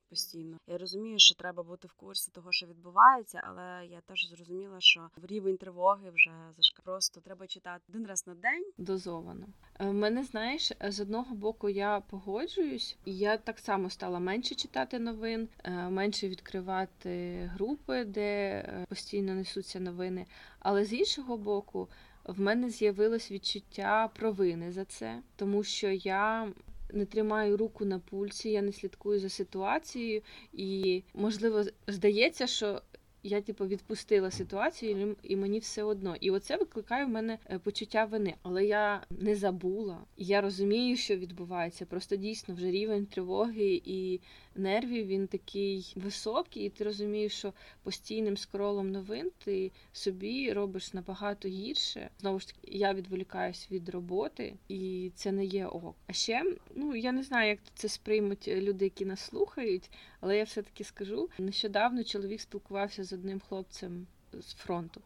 постійно. 0.09 0.57
Я 0.67 0.77
розумію, 0.77 1.19
що 1.19 1.35
треба 1.35 1.63
бути 1.63 1.87
в 1.87 1.93
курсі 1.93 2.31
того, 2.31 2.51
що 2.51 2.67
відбувається, 2.67 3.41
але 3.43 3.85
я 3.91 4.01
теж 4.01 4.29
зрозуміла, 4.29 4.75
що 4.79 5.09
рівень 5.23 5.57
тривоги 5.57 6.09
вже 6.13 6.31
зашкал. 6.57 6.81
Просто 6.85 7.21
треба 7.21 7.47
читати 7.47 7.83
один 7.89 8.07
раз 8.07 8.27
на 8.27 8.33
день. 8.35 8.65
дозовано. 8.77 9.45
Е, 9.79 9.89
В 9.89 9.93
мене, 9.93 10.23
знаєш, 10.23 10.71
з 10.89 10.99
одного 10.99 11.35
боку 11.35 11.69
я 11.69 11.99
погоджуюсь, 11.99 12.97
я 13.05 13.37
так 13.37 13.59
само 13.59 13.89
стала 13.89 14.19
менше 14.19 14.55
читати 14.55 14.99
новин, 14.99 15.49
е, 15.63 15.71
менше 15.89 16.29
відкривати 16.29 17.37
групи, 17.53 18.05
де 18.05 18.49
е, 18.49 18.85
постійно 18.89 19.33
несуться 19.35 19.79
новини. 19.79 20.25
Але 20.59 20.85
з 20.85 20.93
іншого 20.93 21.37
боку, 21.37 21.89
в 22.23 22.39
мене 22.39 22.69
з'явилось 22.69 23.31
відчуття 23.31 24.09
провини 24.15 24.71
за 24.71 24.85
це, 24.85 25.21
тому 25.35 25.63
що 25.63 25.87
я. 25.89 26.51
Не 26.93 27.05
тримаю 27.05 27.57
руку 27.57 27.85
на 27.85 27.99
пульсі, 27.99 28.51
я 28.51 28.61
не 28.61 28.71
слідкую 28.71 29.19
за 29.19 29.29
ситуацією, 29.29 30.21
і 30.53 31.03
можливо 31.13 31.63
здається, 31.87 32.47
що 32.47 32.81
я 33.23 33.41
типу 33.41 33.67
відпустила 33.67 34.31
ситуацію, 34.31 35.15
і 35.23 35.35
мені 35.35 35.59
все 35.59 35.83
одно. 35.83 36.15
І 36.21 36.31
оце 36.31 36.57
викликає 36.57 37.05
в 37.05 37.09
мене 37.09 37.37
е, 37.49 37.59
почуття 37.59 38.05
вини. 38.05 38.33
Але 38.41 38.65
я 38.65 39.03
не 39.09 39.35
забула. 39.35 39.97
Я 40.17 40.41
розумію, 40.41 40.97
що 40.97 41.15
відбувається. 41.15 41.85
Просто 41.85 42.15
дійсно 42.15 42.55
вже 42.55 42.71
рівень 42.71 43.05
тривоги 43.05 43.81
і 43.85 44.19
нервів 44.57 45.05
він 45.07 45.27
такий 45.27 45.93
високий, 45.95 46.65
і 46.65 46.69
ти 46.69 46.83
розумієш, 46.83 47.33
що 47.33 47.53
постійним 47.83 48.37
скролом 48.37 48.91
новин 48.91 49.31
ти 49.45 49.71
собі 49.93 50.53
робиш 50.53 50.93
набагато 50.93 51.47
гірше. 51.47 52.09
Знову 52.19 52.39
ж 52.39 52.47
таки, 52.47 52.77
я 52.77 52.93
відволікаюсь 52.93 53.67
від 53.71 53.89
роботи, 53.89 54.53
і 54.67 55.11
це 55.15 55.31
не 55.31 55.45
є 55.45 55.65
ок. 55.65 55.95
А 56.07 56.13
ще 56.13 56.55
ну 56.75 56.95
я 56.95 57.11
не 57.11 57.23
знаю, 57.23 57.49
як 57.49 57.59
це 57.75 57.89
сприймуть 57.89 58.47
люди, 58.47 58.85
які 58.85 59.05
нас 59.05 59.19
слухають. 59.19 59.89
Але 60.19 60.37
я 60.37 60.43
все-таки 60.43 60.83
скажу, 60.83 61.29
нещодавно 61.39 62.03
чоловік 62.03 62.41
спілкувався 62.41 63.03
з 63.03 63.13
одним 63.13 63.39
хлопцем 63.39 64.07
з 64.33 64.53
фронту, 64.53 65.01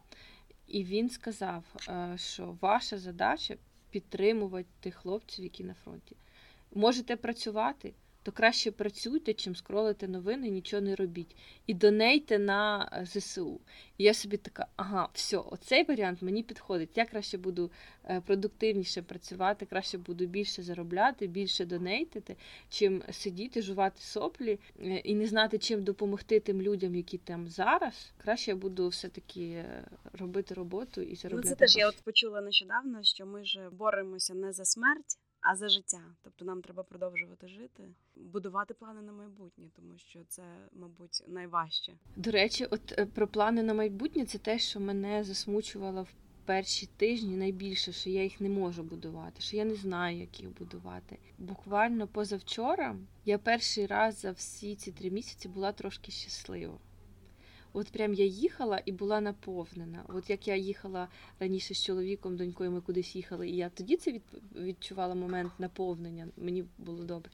і 0.67 0.83
він 0.83 1.09
сказав, 1.09 1.63
е, 1.89 2.13
що 2.17 2.57
ваша 2.61 2.97
задача 2.97 3.55
підтримувати 3.89 4.67
тих 4.79 4.95
хлопців, 4.95 5.43
які 5.43 5.63
на 5.63 5.73
фронті. 5.73 6.15
Можете 6.73 7.15
працювати, 7.15 7.93
то 8.23 8.31
краще 8.31 8.71
працюйте, 8.71 9.33
чим 9.33 9.55
скролити 9.55 10.07
новини, 10.07 10.49
нічого 10.49 10.81
не 10.81 10.95
робіть. 10.95 11.35
І 11.67 11.73
донейте 11.73 12.39
на 12.39 12.89
е, 12.93 13.05
ЗСУ. 13.05 13.61
І 13.97 14.03
я 14.03 14.13
собі 14.13 14.37
така, 14.37 14.67
ага, 14.75 15.09
все, 15.13 15.37
оцей 15.37 15.83
варіант 15.83 16.21
мені 16.21 16.43
підходить. 16.43 16.97
Я 16.97 17.05
краще 17.05 17.37
буду 17.37 17.71
е, 18.05 18.21
продуктивніше 18.21 19.01
працювати, 19.01 19.65
краще 19.65 19.97
буду 19.97 20.25
більше 20.25 20.63
заробляти, 20.63 21.27
більше 21.27 21.65
донейтити, 21.65 22.35
чим 22.69 23.03
сидіти, 23.11 23.61
жувати 23.61 24.01
соплі 24.01 24.59
е, 24.79 24.97
і 24.97 25.15
не 25.15 25.27
знати, 25.27 25.57
чим 25.57 25.83
допомогти 25.83 26.39
тим 26.39 26.61
людям, 26.61 26.95
які 26.95 27.17
там 27.17 27.47
зараз. 27.47 28.11
Краще 28.17 28.51
я 28.51 28.57
буду 28.57 28.87
все-таки 28.87 29.65
робити 30.13 30.53
роботу 30.53 31.01
і 31.01 31.17
Ну, 31.31 31.41
це 31.41 31.55
теж 31.55 31.77
я 31.77 31.89
от 31.89 32.01
почула 32.03 32.41
нещодавно, 32.41 33.03
що 33.03 33.25
ми 33.25 33.45
ж 33.45 33.69
боремося 33.71 34.33
не 34.33 34.51
за 34.51 34.65
смерть, 34.65 35.19
а 35.41 35.55
за 35.55 35.69
життя. 35.69 36.01
Тобто 36.23 36.45
нам 36.45 36.61
треба 36.61 36.83
продовжувати 36.83 37.47
жити, 37.47 37.83
будувати 38.15 38.73
плани 38.73 39.01
на 39.01 39.11
майбутнє, 39.11 39.65
тому 39.75 39.97
що 39.97 40.19
це, 40.27 40.43
мабуть, 40.73 41.23
найважче. 41.27 41.93
До 42.15 42.31
речі, 42.31 42.65
от 42.65 42.99
е, 42.99 43.05
про 43.05 43.27
плани 43.27 43.63
на 43.63 43.73
майбутнє 43.73 44.25
це 44.25 44.37
те, 44.37 44.59
що 44.59 44.79
мене 44.79 45.23
засмучувало 45.23 46.03
в 46.03 46.13
перші 46.45 46.85
тижні 46.85 47.37
найбільше, 47.37 47.91
що 47.91 48.09
я 48.09 48.23
їх 48.23 48.41
не 48.41 48.49
можу 48.49 48.83
будувати, 48.83 49.41
що 49.41 49.57
я 49.57 49.65
не 49.65 49.75
знаю, 49.75 50.17
як 50.19 50.39
їх 50.39 50.49
будувати. 50.49 51.17
Буквально 51.37 52.07
позавчора 52.07 52.95
я 53.25 53.37
перший 53.37 53.85
раз 53.85 54.19
за 54.19 54.31
всі 54.31 54.75
ці 54.75 54.91
три 54.91 55.11
місяці 55.11 55.47
була 55.47 55.71
трошки 55.71 56.11
щаслива. 56.11 56.79
От 57.73 57.91
прям 57.91 58.13
я 58.13 58.25
їхала 58.25 58.81
і 58.85 58.91
була 58.91 59.21
наповнена. 59.21 60.03
От 60.07 60.29
як 60.29 60.47
я 60.47 60.55
їхала 60.55 61.07
раніше 61.39 61.73
з 61.73 61.83
чоловіком, 61.83 62.37
донькою, 62.37 62.71
ми 62.71 62.81
кудись 62.81 63.15
їхали, 63.15 63.49
і 63.49 63.55
я 63.55 63.69
тоді 63.69 63.97
це 63.97 64.21
відчувала 64.55 65.15
момент 65.15 65.51
наповнення. 65.59 66.27
Мені 66.37 66.65
було 66.77 67.03
добре. 67.03 67.31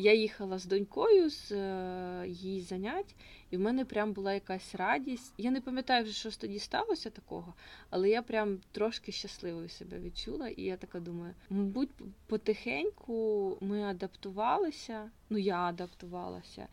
Я 0.00 0.14
їхала 0.14 0.58
з 0.58 0.64
донькою 0.64 1.30
з 1.30 1.52
е, 1.52 2.28
її 2.28 2.60
занять, 2.60 3.14
і 3.50 3.56
в 3.56 3.60
мене 3.60 3.84
прям 3.84 4.12
була 4.12 4.34
якась 4.34 4.74
радість. 4.74 5.34
Я 5.38 5.50
не 5.50 5.60
пам'ятаю 5.60 6.04
вже, 6.04 6.12
що 6.12 6.30
ж 6.30 6.40
тоді 6.40 6.58
сталося 6.58 7.10
такого, 7.10 7.54
але 7.90 8.08
я 8.08 8.22
прям 8.22 8.58
трошки 8.72 9.12
щасливою 9.12 9.68
себе 9.68 10.00
відчула. 10.00 10.48
І 10.48 10.62
я 10.62 10.76
така 10.76 11.00
думаю, 11.00 11.34
мабуть, 11.50 11.90
потихеньку 12.26 13.58
ми 13.60 13.82
адаптувалися. 13.82 15.10
Ну, 15.30 15.38
я 15.38 15.58
адаптувалася. 15.58 16.68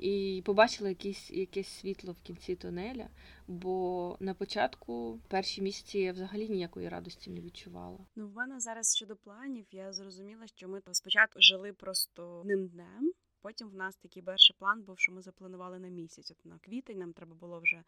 І 0.00 0.42
побачила 0.46 0.88
якесь, 0.88 1.30
якесь 1.30 1.68
світло 1.68 2.12
в 2.12 2.22
кінці 2.22 2.56
тунеля, 2.56 3.08
бо 3.48 4.16
на 4.20 4.34
початку 4.34 5.20
перші 5.28 5.62
місяці 5.62 5.98
я 5.98 6.12
взагалі 6.12 6.48
ніякої 6.48 6.88
радості 6.88 7.30
не 7.30 7.40
відчувала. 7.40 7.98
Ну, 8.16 8.28
в 8.28 8.34
мене 8.34 8.60
зараз 8.60 8.96
щодо 8.96 9.16
планів, 9.16 9.66
я 9.72 9.92
зрозуміла, 9.92 10.46
що 10.46 10.68
ми 10.68 10.82
спочатку 10.92 11.40
жили 11.40 11.72
просто 11.72 12.40
одним 12.40 12.68
днем. 12.68 13.12
Потім 13.40 13.68
в 13.68 13.74
нас 13.74 13.96
такий 13.96 14.22
перший 14.22 14.56
план 14.58 14.82
був, 14.82 14.98
що 14.98 15.12
ми 15.12 15.22
запланували 15.22 15.78
на 15.78 15.88
місяць. 15.88 16.30
От 16.30 16.44
на 16.44 16.58
квітень 16.58 16.98
нам 16.98 17.12
треба 17.12 17.34
було 17.34 17.60
вже 17.60 17.82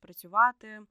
працювати, 0.00 0.66
е, 0.68 0.86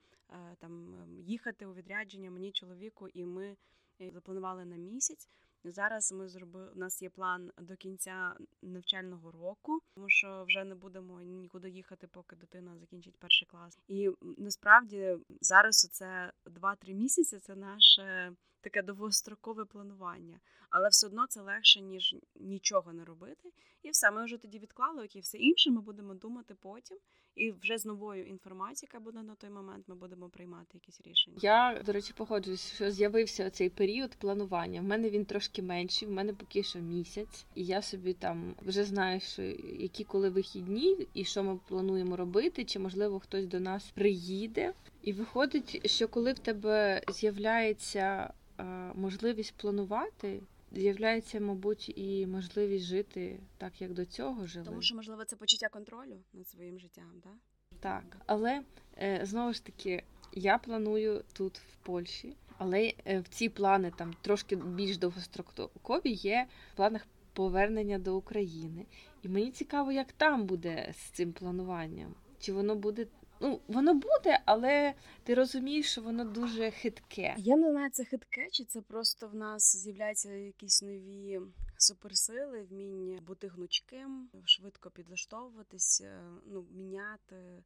там 0.60 0.72
ем, 0.72 1.20
їхати 1.20 1.66
у 1.66 1.74
відрядження 1.74 2.32
мені 2.32 2.52
чоловіку, 2.52 3.08
і 3.08 3.26
ми 3.26 3.58
е, 4.02 4.12
запланували 4.12 4.66
на 4.66 4.76
місяць. 4.76 5.30
Зараз 5.72 6.12
ми 6.12 6.28
зробили. 6.28 6.72
У 6.76 6.80
нас 6.80 7.02
є 7.02 7.10
план 7.10 7.52
до 7.58 7.76
кінця 7.76 8.36
навчального 8.62 9.32
року, 9.32 9.80
тому 9.96 10.10
що 10.10 10.46
вже 10.48 10.64
не 10.64 10.76
будемо 10.76 11.22
нікуди 11.22 11.70
їхати, 11.70 12.08
поки 12.08 12.36
дитина 12.36 12.78
закінчить 12.78 13.18
перший 13.18 13.48
клас. 13.48 13.80
І 13.88 14.12
насправді 14.38 15.18
зараз 15.42 15.90
це 15.92 16.32
2-3 16.46 16.94
місяці. 16.94 17.40
Це 17.40 17.56
наше 17.56 18.34
таке 18.66 18.82
довгострокове 18.82 19.66
планування, 19.66 20.40
але 20.70 20.90
все 20.90 21.08
одно 21.08 21.28
це 21.28 21.42
легше 21.42 21.82
ніж 21.82 22.16
нічого 22.36 22.94
не 22.94 23.06
робити. 23.06 23.50
І 23.84 23.90
все, 23.90 24.12
ми 24.12 24.26
вже 24.26 24.38
тоді 24.38 24.60
відклали, 24.60 25.08
і 25.14 25.20
все 25.20 25.38
інше. 25.38 25.72
Ми 25.72 25.82
будемо 25.82 26.14
думати 26.14 26.56
потім, 26.62 26.98
і 27.36 27.52
вже 27.52 27.78
з 27.78 27.86
новою 27.86 28.26
інформацією, 28.26 28.90
яка 28.94 29.04
буде 29.04 29.22
на 29.22 29.36
той 29.36 29.50
момент, 29.50 29.88
ми 29.88 29.96
будемо 29.96 30.30
приймати 30.30 30.70
якісь 30.74 31.02
рішення. 31.02 31.38
Я, 31.42 31.82
до 31.86 31.92
речі, 31.92 32.14
погоджуюсь, 32.18 32.74
що 32.74 32.92
з'явився 32.92 33.50
цей 33.50 33.70
період 33.70 34.16
планування. 34.16 34.82
В 34.82 34.84
мене 34.84 35.10
він 35.10 35.26
трошки 35.26 35.62
менший, 35.62 36.08
в 36.08 36.12
мене 36.12 36.34
поки 36.34 36.64
що 36.64 36.80
місяць, 36.80 37.46
і 37.56 37.66
я 37.66 37.82
собі 37.82 38.14
там 38.14 38.56
вже 38.62 38.84
знаю, 38.84 39.20
що 39.20 39.42
які 39.80 40.04
коли 40.04 40.30
вихідні, 40.30 41.08
і 41.14 41.24
що 41.26 41.44
ми 41.44 41.60
плануємо 41.68 42.16
робити, 42.16 42.66
чи 42.66 42.80
можливо 42.80 43.20
хтось 43.20 43.46
до 43.46 43.60
нас 43.60 43.92
приїде. 43.92 44.74
І 45.06 45.14
виходить, 45.14 45.92
що 45.92 46.08
коли 46.08 46.34
в 46.34 46.40
тебе 46.40 47.02
з'являється 47.08 48.34
е, 48.60 48.64
можливість 48.96 49.54
планувати. 49.58 50.42
З'являється, 50.72 51.40
мабуть, 51.40 51.98
і 51.98 52.28
можливість 52.28 52.86
жити 52.86 53.40
так, 53.58 53.82
як 53.82 53.94
до 53.94 54.06
цього 54.06 54.46
жили. 54.46 54.66
Тому 54.66 54.82
що 54.82 54.96
можливо 54.96 55.26
це 55.26 55.36
почуття 55.36 55.70
контролю 55.70 56.18
над 56.34 56.48
своїм 56.48 56.80
життям, 56.80 57.12
так? 57.24 57.34
Так, 57.80 58.18
але 58.26 58.64
е, 58.98 59.20
знову 59.24 59.54
ж 59.54 59.66
таки, 59.66 60.04
я 60.34 60.58
планую 60.58 61.24
тут 61.34 61.58
в 61.58 61.76
Польщі, 61.76 62.36
але 62.58 62.94
е, 63.06 63.20
в 63.20 63.28
ці 63.28 63.50
плани 63.50 63.92
там 63.98 64.14
трошки 64.22 64.56
більш 64.56 64.98
довгострокові 64.98 66.10
є 66.10 66.48
в 66.74 66.76
планах 66.76 67.08
повернення 67.34 68.00
до 68.00 68.18
України. 68.18 68.86
І 69.24 69.30
мені 69.30 69.52
цікаво, 69.52 69.92
як 69.92 70.12
там 70.12 70.46
буде 70.46 70.94
з 70.94 70.98
цим 70.98 71.34
плануванням. 71.34 72.16
Чи 72.40 72.54
воно 72.54 72.76
буде. 72.76 73.08
Ну, 73.40 73.62
воно 73.68 73.94
буде, 73.94 74.40
але 74.46 74.94
ти 75.24 75.34
розумієш, 75.34 75.92
що 75.92 76.02
воно 76.02 76.26
дуже 76.26 76.72
хитке. 76.72 77.36
Я 77.38 77.56
не 77.56 77.72
знаю, 77.72 77.90
це 77.90 78.06
хитке, 78.06 78.48
чи 78.52 78.64
це 78.64 78.82
просто 78.82 79.28
в 79.28 79.36
нас 79.36 79.78
з'являються 79.78 80.32
якісь 80.32 80.82
нові 80.82 81.40
суперсили, 81.78 82.64
вміння 82.64 83.22
бути 83.22 83.48
гнучким, 83.48 84.30
швидко 84.46 84.92
підлаштовуватись, 84.92 86.02
е, 86.02 86.22
ну, 86.46 86.66
міняти 86.72 87.36
е, 87.36 87.64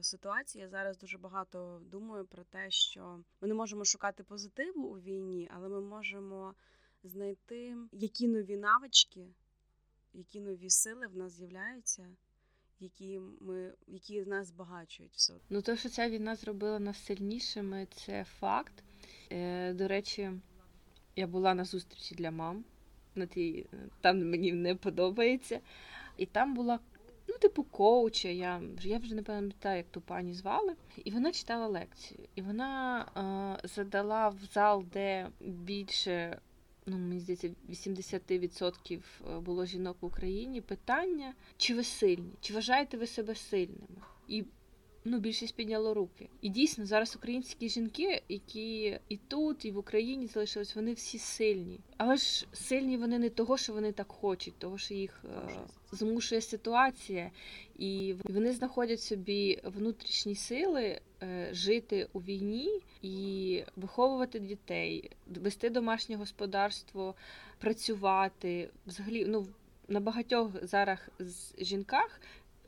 ситуацію. 0.00 0.62
Я 0.62 0.68
зараз 0.68 0.98
дуже 0.98 1.18
багато 1.18 1.80
думаю 1.84 2.24
про 2.26 2.44
те, 2.44 2.70
що 2.70 3.20
ми 3.40 3.48
не 3.48 3.54
можемо 3.54 3.84
шукати 3.84 4.24
позитиву 4.24 4.82
у 4.82 5.00
війні, 5.00 5.50
але 5.54 5.68
ми 5.68 5.80
можемо 5.80 6.54
знайти, 7.04 7.76
які 7.92 8.28
нові 8.28 8.56
навички, 8.56 9.26
які 10.12 10.40
нові 10.40 10.70
сили 10.70 11.06
в 11.06 11.16
нас 11.16 11.32
з'являються, 11.32 12.08
які 12.80 13.20
ми 13.40 13.72
які 13.86 14.24
нас 14.24 14.48
збагачують 14.48 15.12
все. 15.12 15.34
Ну, 15.50 15.62
то, 15.62 15.76
що 15.76 15.88
ця 15.88 16.08
війна 16.08 16.36
зробила 16.36 16.78
нас 16.78 17.04
сильнішими, 17.04 17.86
це 17.94 18.24
факт. 18.24 18.84
Е, 19.32 19.72
до 19.72 19.88
речі, 19.88 20.30
я 21.16 21.26
була 21.26 21.54
на 21.54 21.64
зустрічі 21.64 22.14
для 22.14 22.30
мам. 22.30 22.64
На 23.14 23.26
тій, 23.26 23.66
там 24.00 24.30
мені 24.30 24.52
не 24.52 24.74
подобається. 24.74 25.60
І 26.16 26.26
там 26.26 26.54
була, 26.54 26.78
ну, 27.28 27.38
типу, 27.38 27.62
коуча. 27.62 28.28
Я, 28.28 28.62
я 28.82 28.98
вже 28.98 29.14
не 29.14 29.22
пам'ятаю, 29.22 29.76
як 29.76 29.88
ту 29.90 30.00
пані 30.00 30.34
звали. 30.34 30.76
І 31.04 31.10
вона 31.10 31.32
читала 31.32 31.66
лекцію. 31.66 32.20
І 32.34 32.42
вона 32.42 33.00
е, 33.62 33.68
задала 33.68 34.28
в 34.28 34.38
зал, 34.52 34.84
де 34.92 35.28
більше, 35.40 36.40
ну, 36.90 36.98
мені 36.98 37.20
здається, 37.20 37.50
80% 37.68 39.40
було 39.40 39.66
жінок 39.66 39.96
в 40.00 40.04
Україні, 40.04 40.60
питання, 40.60 41.34
чи 41.56 41.74
ви 41.74 41.84
сильні, 41.84 42.32
чи 42.40 42.54
вважаєте 42.54 42.96
ви 42.96 43.06
себе 43.06 43.34
сильними? 43.34 43.96
І 44.28 44.44
ну, 45.04 45.18
більшість 45.18 45.54
підняло 45.54 45.94
руки. 45.94 46.28
І 46.40 46.48
дійсно 46.48 46.86
зараз 46.86 47.16
українські 47.16 47.68
жінки, 47.68 48.22
які 48.28 48.98
і 49.08 49.16
тут, 49.16 49.64
і 49.64 49.70
в 49.70 49.78
Україні 49.78 50.26
залишились, 50.26 50.76
вони 50.76 50.92
всі 50.92 51.18
сильні. 51.18 51.80
Але 51.96 52.16
ж 52.16 52.46
сильні 52.52 52.96
вони 52.96 53.18
не 53.18 53.28
того, 53.28 53.56
що 53.56 53.72
вони 53.72 53.92
так 53.92 54.12
хочуть, 54.12 54.54
того, 54.58 54.78
що 54.78 54.94
їх 54.94 55.24
е, 55.24 55.50
змушує 55.92 56.40
ситуація, 56.40 57.30
і 57.78 58.14
вони 58.24 58.52
знаходять 58.52 59.00
собі 59.00 59.60
внутрішні 59.64 60.34
сили 60.34 60.82
е, 60.82 61.00
жити 61.50 62.08
у 62.12 62.20
війні 62.20 62.80
і 63.02 63.62
виховувати 63.76 64.38
дітей, 64.38 65.10
вести 65.26 65.70
домашнє 65.70 66.16
господарство, 66.16 67.14
працювати. 67.58 68.70
Взагалі, 68.86 69.24
ну 69.28 69.46
на 69.88 70.00
багатьох 70.00 70.50
зараз 70.62 70.98
з 71.18 71.64
жінках 71.64 72.20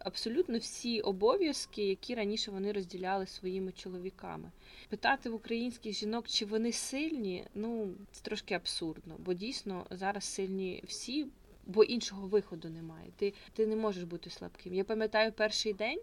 абсолютно 0.05 0.59
всі 0.59 1.01
обов'язки, 1.01 1.89
які 1.89 2.15
раніше 2.15 2.51
вони 2.51 2.73
розділяли 2.73 3.27
своїми 3.27 3.73
чоловіками. 3.73 4.51
Питати 4.89 5.31
в 5.31 5.35
українських 5.35 5.93
жінок, 5.93 6.29
чи 6.29 6.45
вони 6.45 6.73
сильні, 6.73 7.45
ну 7.55 7.95
це 8.13 8.23
трошки 8.23 8.55
абсурдно, 8.55 9.17
бо 9.19 9.35
дійсно 9.35 9.87
зараз 9.91 10.25
сильні 10.25 10.85
всі, 10.87 11.27
бо 11.67 11.85
іншого 11.85 12.29
виходу 12.29 12.69
немає. 12.69 13.11
Ти, 13.17 13.35
ти 13.53 13.67
не 13.67 13.77
можеш 13.77 14.05
бути 14.05 14.31
слабким. 14.31 14.75
Я 14.75 14.85
пам'ятаю 14.85 15.33
перший 15.33 15.73
день. 15.73 16.01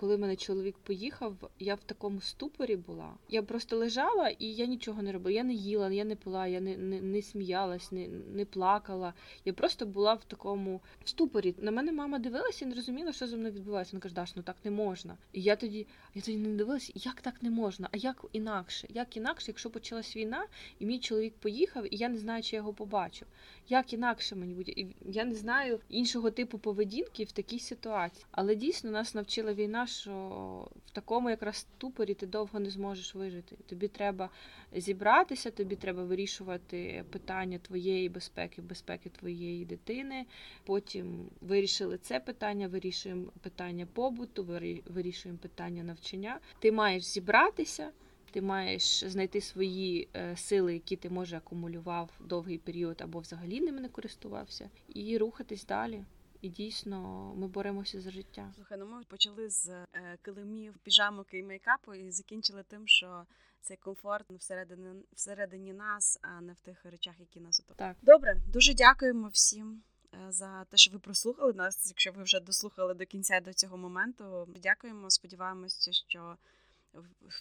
Коли 0.00 0.18
мене 0.18 0.36
чоловік 0.36 0.78
поїхав, 0.78 1.50
я 1.58 1.74
в 1.74 1.84
такому 1.84 2.20
ступорі 2.20 2.76
була. 2.76 3.14
Я 3.28 3.42
просто 3.42 3.76
лежала 3.76 4.28
і 4.28 4.46
я 4.46 4.66
нічого 4.66 5.02
не 5.02 5.12
робила. 5.12 5.36
Я 5.36 5.44
не 5.44 5.52
їла, 5.52 5.90
я 5.90 6.04
не 6.04 6.16
пила, 6.16 6.46
я 6.46 6.60
не 6.60 6.76
не, 6.76 7.00
не 7.00 7.22
сміялась, 7.22 7.92
не 7.92 8.08
не 8.08 8.44
плакала. 8.44 9.14
Я 9.44 9.52
просто 9.52 9.86
була 9.86 10.14
в 10.14 10.24
такому 10.24 10.80
ступорі. 11.04 11.54
На 11.58 11.70
мене 11.70 11.92
мама 11.92 12.18
дивилася 12.18 12.64
і 12.64 12.68
не 12.68 12.74
розуміла, 12.74 13.12
що 13.12 13.26
зі 13.26 13.36
мною 13.36 13.54
відбувається. 13.54 13.92
Вона 13.92 14.02
каже, 14.02 14.14
Даш, 14.14 14.36
ну 14.36 14.42
так 14.42 14.56
не 14.64 14.70
можна. 14.70 15.16
І 15.32 15.42
я 15.42 15.56
тоді 15.56 15.86
я 16.14 16.22
тоді 16.22 16.36
не 16.36 16.56
дивилася, 16.56 16.92
як 16.96 17.20
так 17.20 17.42
не 17.42 17.50
можна, 17.50 17.88
а 17.92 17.96
як 17.96 18.24
інакше? 18.32 18.88
Як 18.90 19.16
інакше, 19.16 19.44
якщо 19.48 19.70
почалась 19.70 20.16
війна, 20.16 20.46
і 20.78 20.86
мій 20.86 20.98
чоловік 20.98 21.34
поїхав, 21.34 21.94
і 21.94 21.96
я 21.96 22.08
не 22.08 22.18
знаю, 22.18 22.42
чи 22.42 22.56
я 22.56 22.60
його 22.60 22.72
побачу. 22.72 23.26
Як 23.68 23.92
інакше 23.92 24.36
мені 24.36 24.54
буде? 24.54 24.72
Я 25.06 25.24
не 25.24 25.34
знаю 25.34 25.80
іншого 25.88 26.30
типу 26.30 26.58
поведінки 26.58 27.24
в 27.24 27.32
такій 27.32 27.58
ситуації. 27.58 28.26
Але 28.30 28.54
дійсно 28.54 28.90
нас 28.90 29.14
навчила 29.14 29.54
війна, 29.54 29.86
що 29.90 30.12
в 30.86 30.90
такому 30.90 31.30
якраз 31.30 31.56
ступорі 31.56 32.14
ти 32.14 32.26
довго 32.26 32.60
не 32.60 32.70
зможеш 32.70 33.14
вижити. 33.14 33.56
Тобі 33.66 33.88
треба 33.88 34.30
зібратися, 34.72 35.50
тобі 35.50 35.76
треба 35.76 36.04
вирішувати 36.04 37.04
питання 37.10 37.58
твоєї 37.58 38.08
безпеки, 38.08 38.62
безпеки 38.62 39.08
твоєї 39.08 39.64
дитини. 39.64 40.26
Потім 40.64 41.28
вирішили 41.40 41.98
це 41.98 42.20
питання, 42.20 42.68
вирішуємо 42.68 43.32
питання 43.40 43.86
побуту, 43.86 44.44
вирішуємо 44.86 45.38
питання 45.38 45.82
навчання. 45.82 46.38
Ти 46.58 46.72
маєш 46.72 47.02
зібратися. 47.02 47.90
Ти 48.32 48.42
маєш 48.42 49.04
знайти 49.04 49.40
свої 49.40 50.08
е, 50.16 50.36
сили, 50.36 50.74
які 50.74 50.96
ти 50.96 51.10
може 51.10 51.36
акумулював 51.36 52.10
довгий 52.20 52.58
період 52.58 53.00
або 53.02 53.18
взагалі 53.18 53.60
ними 53.60 53.80
не 53.80 53.88
користувався, 53.88 54.70
і 54.88 55.18
рухатись 55.18 55.66
далі. 55.66 56.04
І 56.40 56.48
дійсно 56.48 57.00
ми 57.36 57.48
боремося 57.48 58.00
за 58.00 58.10
життя. 58.10 58.52
Слухай, 58.54 58.78
ну 58.78 58.86
ми 58.86 59.02
почали 59.04 59.50
з 59.50 59.68
е, 59.68 59.86
килимів, 60.22 60.78
піжамок 60.82 61.34
і 61.34 61.42
мейкапу, 61.42 61.94
і 61.94 62.10
закінчили 62.10 62.62
тим, 62.62 62.88
що 62.88 63.26
цей 63.60 63.76
комфорт 63.76 64.30
всередині 64.30 65.02
всередині 65.12 65.72
нас, 65.72 66.18
а 66.22 66.40
не 66.40 66.52
в 66.52 66.60
тих 66.60 66.84
речах, 66.84 67.14
які 67.20 67.40
нас 67.40 67.60
оточують. 67.60 67.78
Так. 67.78 67.96
Добре, 68.02 68.36
дуже 68.52 68.74
дякуємо 68.74 69.28
всім. 69.28 69.82
е, 70.14 70.32
За 70.32 70.64
те, 70.64 70.76
що 70.76 70.90
ви 70.92 70.98
прослухали 70.98 71.52
нас, 71.52 71.88
якщо 71.88 72.12
ви 72.12 72.22
вже 72.22 72.40
дослухали 72.40 72.94
до 72.94 73.06
кінця 73.06 73.40
до 73.40 73.52
цього 73.52 73.76
моменту. 73.76 74.48
Дякуємо. 74.62 75.10
Сподіваємося, 75.10 75.92
що 75.92 76.36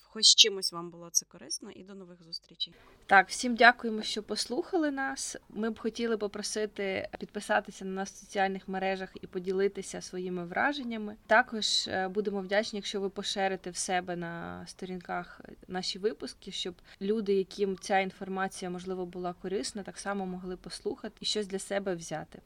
хоч 0.04 0.26
чимось 0.36 0.72
вам 0.72 0.90
було 0.90 1.10
це 1.10 1.26
корисно, 1.26 1.72
і 1.72 1.84
до 1.84 1.96
нових 1.96 2.24
зустрічей. 2.24 2.74
Так, 3.06 3.30
всім 3.30 3.56
дякуємо, 3.56 4.02
що 4.02 4.24
послухали 4.24 4.92
нас. 4.92 5.38
Ми 5.50 5.70
б 5.70 5.80
хотіли 5.80 6.18
попросити 6.18 7.10
підписатися 7.20 7.86
на 7.86 7.92
нас 7.92 8.12
в 8.12 8.18
соціальних 8.18 8.68
мережах 8.68 9.10
і 9.22 9.28
поділитися 9.28 10.02
своїми 10.02 10.46
враженнями. 10.46 11.16
Також 11.28 11.88
е, 11.88 12.08
будемо 12.08 12.42
вдячні, 12.42 12.78
якщо 12.78 13.02
ви 13.02 13.10
поширите 13.10 13.70
в 13.70 13.76
себе 13.76 14.16
на 14.16 14.64
сторінках 14.68 15.42
наші 15.68 16.00
випуски, 16.00 16.52
щоб 16.52 16.76
люди, 17.02 17.34
яким 17.34 17.78
ця 17.78 18.00
інформація 18.00 18.72
можливо 18.72 19.06
була 19.06 19.34
корисна, 19.34 19.84
так 19.84 19.98
само 19.98 20.26
могли 20.26 20.58
послухати 20.58 21.16
і 21.20 21.26
щось 21.26 21.48
для 21.48 21.60
себе 21.60 21.96
взяти. 21.96 22.42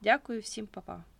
Дякую 0.00 0.40
всім, 0.40 0.66
па-па. 0.66 1.04